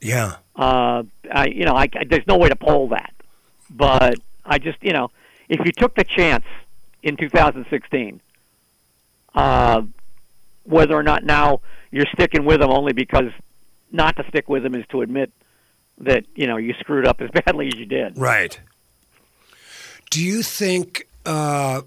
[0.00, 0.36] Yeah.
[0.56, 3.12] Uh, I, you know, I, I, there's no way to poll that,
[3.68, 5.10] but I just, you know,
[5.50, 6.46] if you took the chance
[7.02, 8.22] in 2016,
[9.34, 9.82] uh,
[10.64, 13.30] whether or not now you're sticking with them only because
[13.92, 15.30] not to stick with them is to admit
[15.98, 18.16] that you know you screwed up as badly as you did.
[18.16, 18.58] Right.
[20.10, 21.82] Do you think, uh,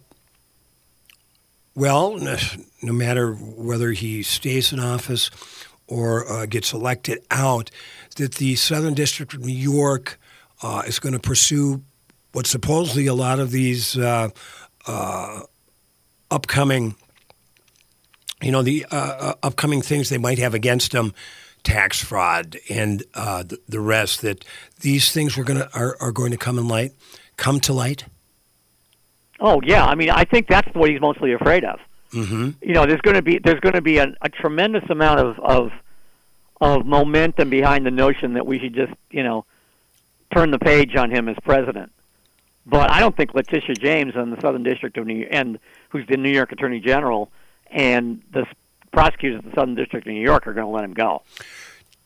[1.76, 2.38] well, no,
[2.82, 5.32] no matter whether he stays in office
[5.88, 7.72] or uh, gets elected out,
[8.18, 10.20] that the Southern District of New York
[10.62, 11.84] uh, is going to pursue
[12.32, 14.30] what supposedly a lot of these uh,
[14.88, 15.42] uh,
[16.30, 16.96] upcoming,
[18.42, 21.14] you know, the uh, upcoming things they might have against them,
[21.64, 24.44] tax fraud and uh, the, the rest, that
[24.82, 26.92] these things were going to are, are going to come in light,
[27.38, 28.06] come to light.
[29.40, 31.80] Oh yeah, I mean I think that's what he's mostly afraid of.
[32.12, 32.50] Mm-hmm.
[32.62, 35.40] You know, there's going to be there's going to be a, a tremendous amount of,
[35.40, 35.72] of
[36.62, 39.46] of momentum behind the notion that we should just you know
[40.34, 41.92] turn the page on him as president.
[42.66, 45.60] But I don't think Letitia James in the Southern District of New York, and
[45.90, 47.30] who's the New York Attorney General,
[47.70, 48.46] and the
[48.94, 51.24] prosecutors of the Southern District of New York are going to let him go.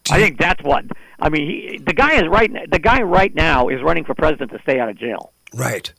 [0.10, 0.86] I think that's what
[1.20, 1.48] I mean.
[1.50, 2.50] He, the guy is right.
[2.72, 5.34] The guy right now is running for president to stay out of jail.
[5.54, 5.94] Right.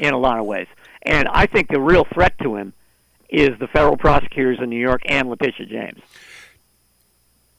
[0.00, 0.66] In a lot of ways.
[1.02, 2.72] And I think the real threat to him
[3.28, 6.00] is the federal prosecutors in New York and Letitia James.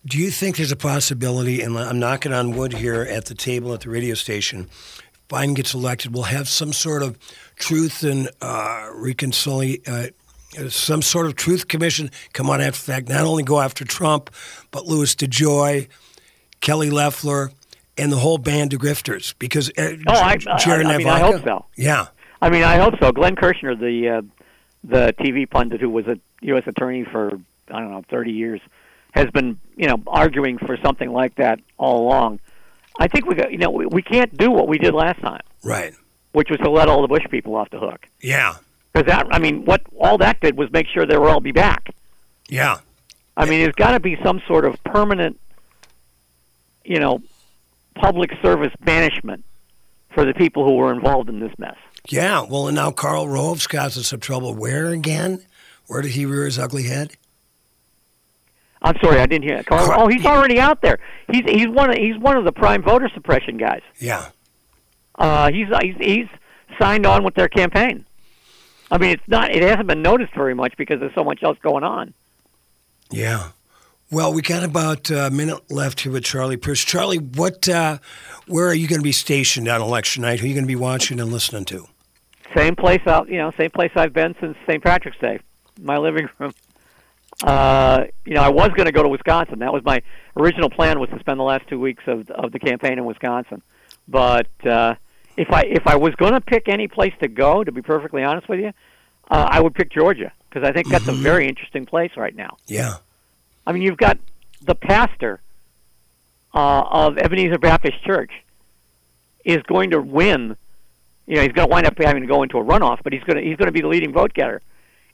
[0.06, 3.74] Do you think there's a possibility, and I'm knocking on wood here at the table
[3.74, 7.18] at the radio station, if Biden gets elected, we'll have some sort of
[7.56, 10.08] truth and uh, reconciliation, uh,
[10.70, 14.32] some sort of truth commission come on after the fact, not only go after Trump,
[14.72, 15.88] but Louis DeJoy,
[16.62, 17.52] Kelly Loeffler,
[17.98, 19.36] and the whole band of grifters.
[19.38, 21.66] Because uh, oh, I, I, I, mean, I hope so.
[21.78, 22.08] Yeah,
[22.42, 23.12] I mean, I hope so.
[23.12, 24.22] Glenn Kirshner, the uh,
[24.84, 26.64] the TV pundit who was a U.S.
[26.66, 27.40] attorney for
[27.70, 28.62] I don't know 30 years
[29.12, 32.40] has been, you know, arguing for something like that all along.
[33.00, 35.42] I think we got, you know, we, we can't do what we did last time.
[35.64, 35.94] Right.
[36.32, 38.08] Which was to let all the Bush people off the hook.
[38.22, 38.56] Yeah.
[38.94, 41.52] Because that, I mean, what all that did was make sure they will all be
[41.52, 41.94] back.
[42.50, 42.80] Yeah.
[43.36, 45.40] I mean, there's got to be some sort of permanent,
[46.84, 47.22] you know,
[47.96, 49.44] public service banishment
[50.14, 51.78] for the people who were involved in this mess.
[52.10, 52.42] Yeah.
[52.42, 54.54] Well, and now Karl Rove's causing some trouble.
[54.54, 55.46] Where again?
[55.88, 57.14] Where did he rear his ugly head?
[58.82, 59.68] I'm sorry, I didn't hear that.
[59.68, 61.00] Karl, oh, he's already out there.
[61.32, 63.82] He's he's one of he's one of the prime voter suppression guys.
[64.00, 64.30] Yeah.
[65.16, 66.28] Uh, he's he's he's
[66.80, 68.06] signed on with their campaign.
[68.90, 71.58] I mean, it's not it hasn't been noticed very much because there's so much else
[71.62, 72.14] going on.
[73.12, 73.50] Yeah.
[74.12, 76.84] Well, we got about a minute left here with Charlie Pierce.
[76.84, 78.00] Charlie, what, uh,
[78.46, 80.42] where are you going to be stationed on election night?
[80.42, 81.88] Who are you going to be watching and listening to?
[82.54, 84.84] Same place out, you know, same place I've been since St.
[84.84, 85.40] Patrick's Day.
[85.80, 86.52] My living room.
[87.42, 89.60] Uh, you know, I was going to go to Wisconsin.
[89.60, 90.02] That was my
[90.36, 93.62] original plan was to spend the last two weeks of of the campaign in Wisconsin.
[94.10, 94.96] But uh,
[95.38, 98.24] if I if I was going to pick any place to go, to be perfectly
[98.24, 98.74] honest with you,
[99.30, 101.22] uh, I would pick Georgia because I think that's mm-hmm.
[101.22, 102.58] a very interesting place right now.
[102.68, 102.98] Yeah,
[103.66, 104.18] I mean, you've got
[104.62, 105.42] the pastor
[106.54, 108.32] uh, of Ebenezer Baptist Church
[109.46, 110.56] is going to win.
[111.28, 113.24] You know, he's going to wind up having to go into a runoff, but he's
[113.24, 114.62] going to he's going to be the leading vote getter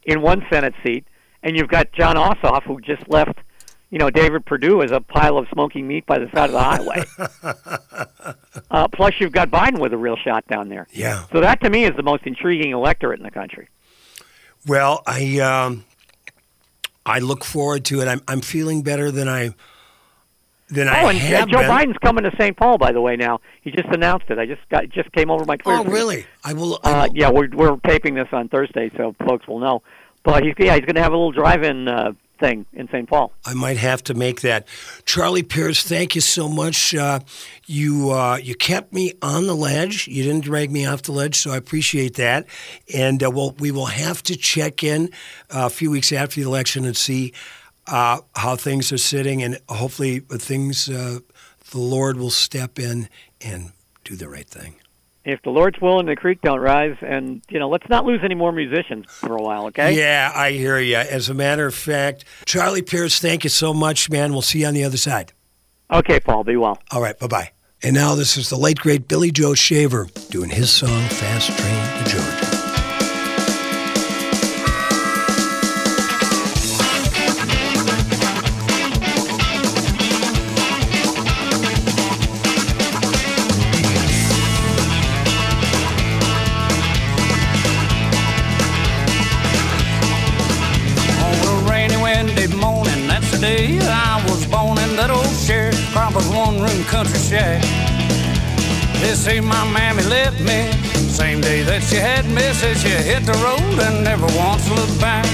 [0.03, 1.05] in one Senate seat
[1.43, 3.39] and you've got Jon Ossoff who just left,
[3.89, 6.59] you know, David Perdue as a pile of smoking meat by the side of the
[6.59, 8.35] highway.
[8.71, 10.87] uh, plus, you've got Biden with a real shot down there.
[10.91, 11.25] Yeah.
[11.31, 13.69] So that to me is the most intriguing electorate in the country.
[14.65, 15.85] Well, I um,
[17.07, 18.07] I look forward to it.
[18.07, 19.55] I'm I'm feeling better than I
[20.69, 21.69] than oh, I and have Joe been.
[21.69, 22.55] Biden's coming to St.
[22.57, 23.15] Paul, by the way.
[23.15, 24.37] Now he just announced it.
[24.37, 25.79] I just got just came over my Twitter.
[25.79, 26.25] Oh, really?
[26.43, 26.79] I will.
[26.83, 26.99] I will.
[27.03, 29.81] Uh, yeah, we're we're taping this on Thursday, so folks will know.
[30.23, 33.07] But he's yeah, he's going to have a little drive-in uh, thing in St.
[33.07, 33.31] Paul.
[33.45, 34.67] I might have to make that.
[35.05, 36.95] Charlie Pierce, thank you so much.
[36.95, 37.19] Uh,
[37.65, 40.07] you uh, you kept me on the ledge.
[40.07, 42.45] You didn't drag me off the ledge, so I appreciate that.
[42.93, 45.09] And uh, well, we will have to check in
[45.49, 47.33] uh, a few weeks after the election and see
[47.87, 51.19] uh, how things are sitting, and hopefully things uh,
[51.71, 53.09] the Lord will step in
[53.41, 53.71] and
[54.03, 54.75] do the right thing
[55.27, 58.33] if the Lord's willing, the creek don't rise, and you know, let's not lose any
[58.33, 59.97] more musicians for a while, okay?
[59.97, 60.95] Yeah, I hear you.
[60.95, 64.31] As a matter of fact, Charlie Pierce, thank you so much, man.
[64.31, 65.33] We'll see you on the other side.
[65.91, 66.45] Okay, Paul.
[66.45, 66.81] Be well.
[66.91, 67.17] All right.
[67.19, 67.51] Bye bye.
[67.83, 72.03] And now this is the late great Billy Joe Shaver doing his song "Fast Train
[72.03, 72.56] to Georgia."
[96.97, 97.61] Country shack.
[99.01, 100.71] They say my mammy left me
[101.13, 102.41] same day that she had me.
[102.57, 105.27] Said she hit the road and never once looked back.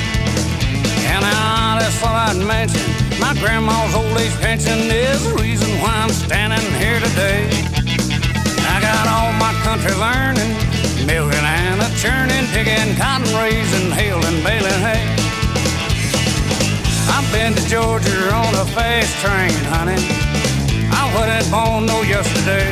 [1.13, 2.83] And I just thought I'd mention
[3.21, 7.47] my grandma's old age pension is the reason why I'm standing here today.
[8.67, 10.51] I got all my country learning,
[11.07, 15.22] milking and a churning, digging cotton, raising, hailing, baling hay.
[17.09, 19.99] I've been to Georgia on a fast train, honey.
[20.91, 22.69] I wasn't born no yesterday.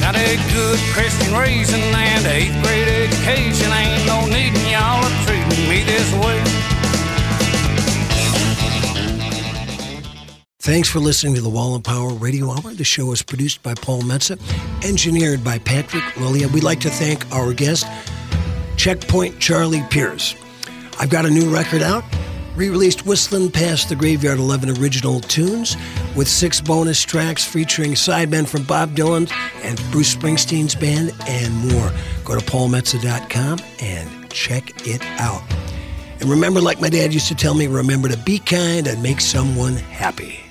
[0.00, 3.72] Got a good Christian raising and eighth grade education.
[3.72, 6.42] Ain't no needin' y'all to treating me this way.
[10.60, 12.72] Thanks for listening to the Wall of Power Radio Hour.
[12.72, 14.40] The show is produced by Paul Metsa,
[14.82, 16.48] engineered by Patrick Lilia.
[16.48, 17.86] We'd like to thank our guest,
[18.76, 20.34] Checkpoint Charlie Pierce.
[20.98, 22.02] I've got a new record out
[22.56, 25.76] re released Whistling Past the Graveyard 11 original tunes
[26.16, 29.30] with six bonus tracks featuring sidemen from Bob Dylan
[29.62, 31.92] and Bruce Springsteen's band and more.
[32.24, 35.42] Go to paulmetsa.com and check it out.
[36.20, 39.20] And remember, like my dad used to tell me, remember to be kind and make
[39.20, 40.43] someone happy.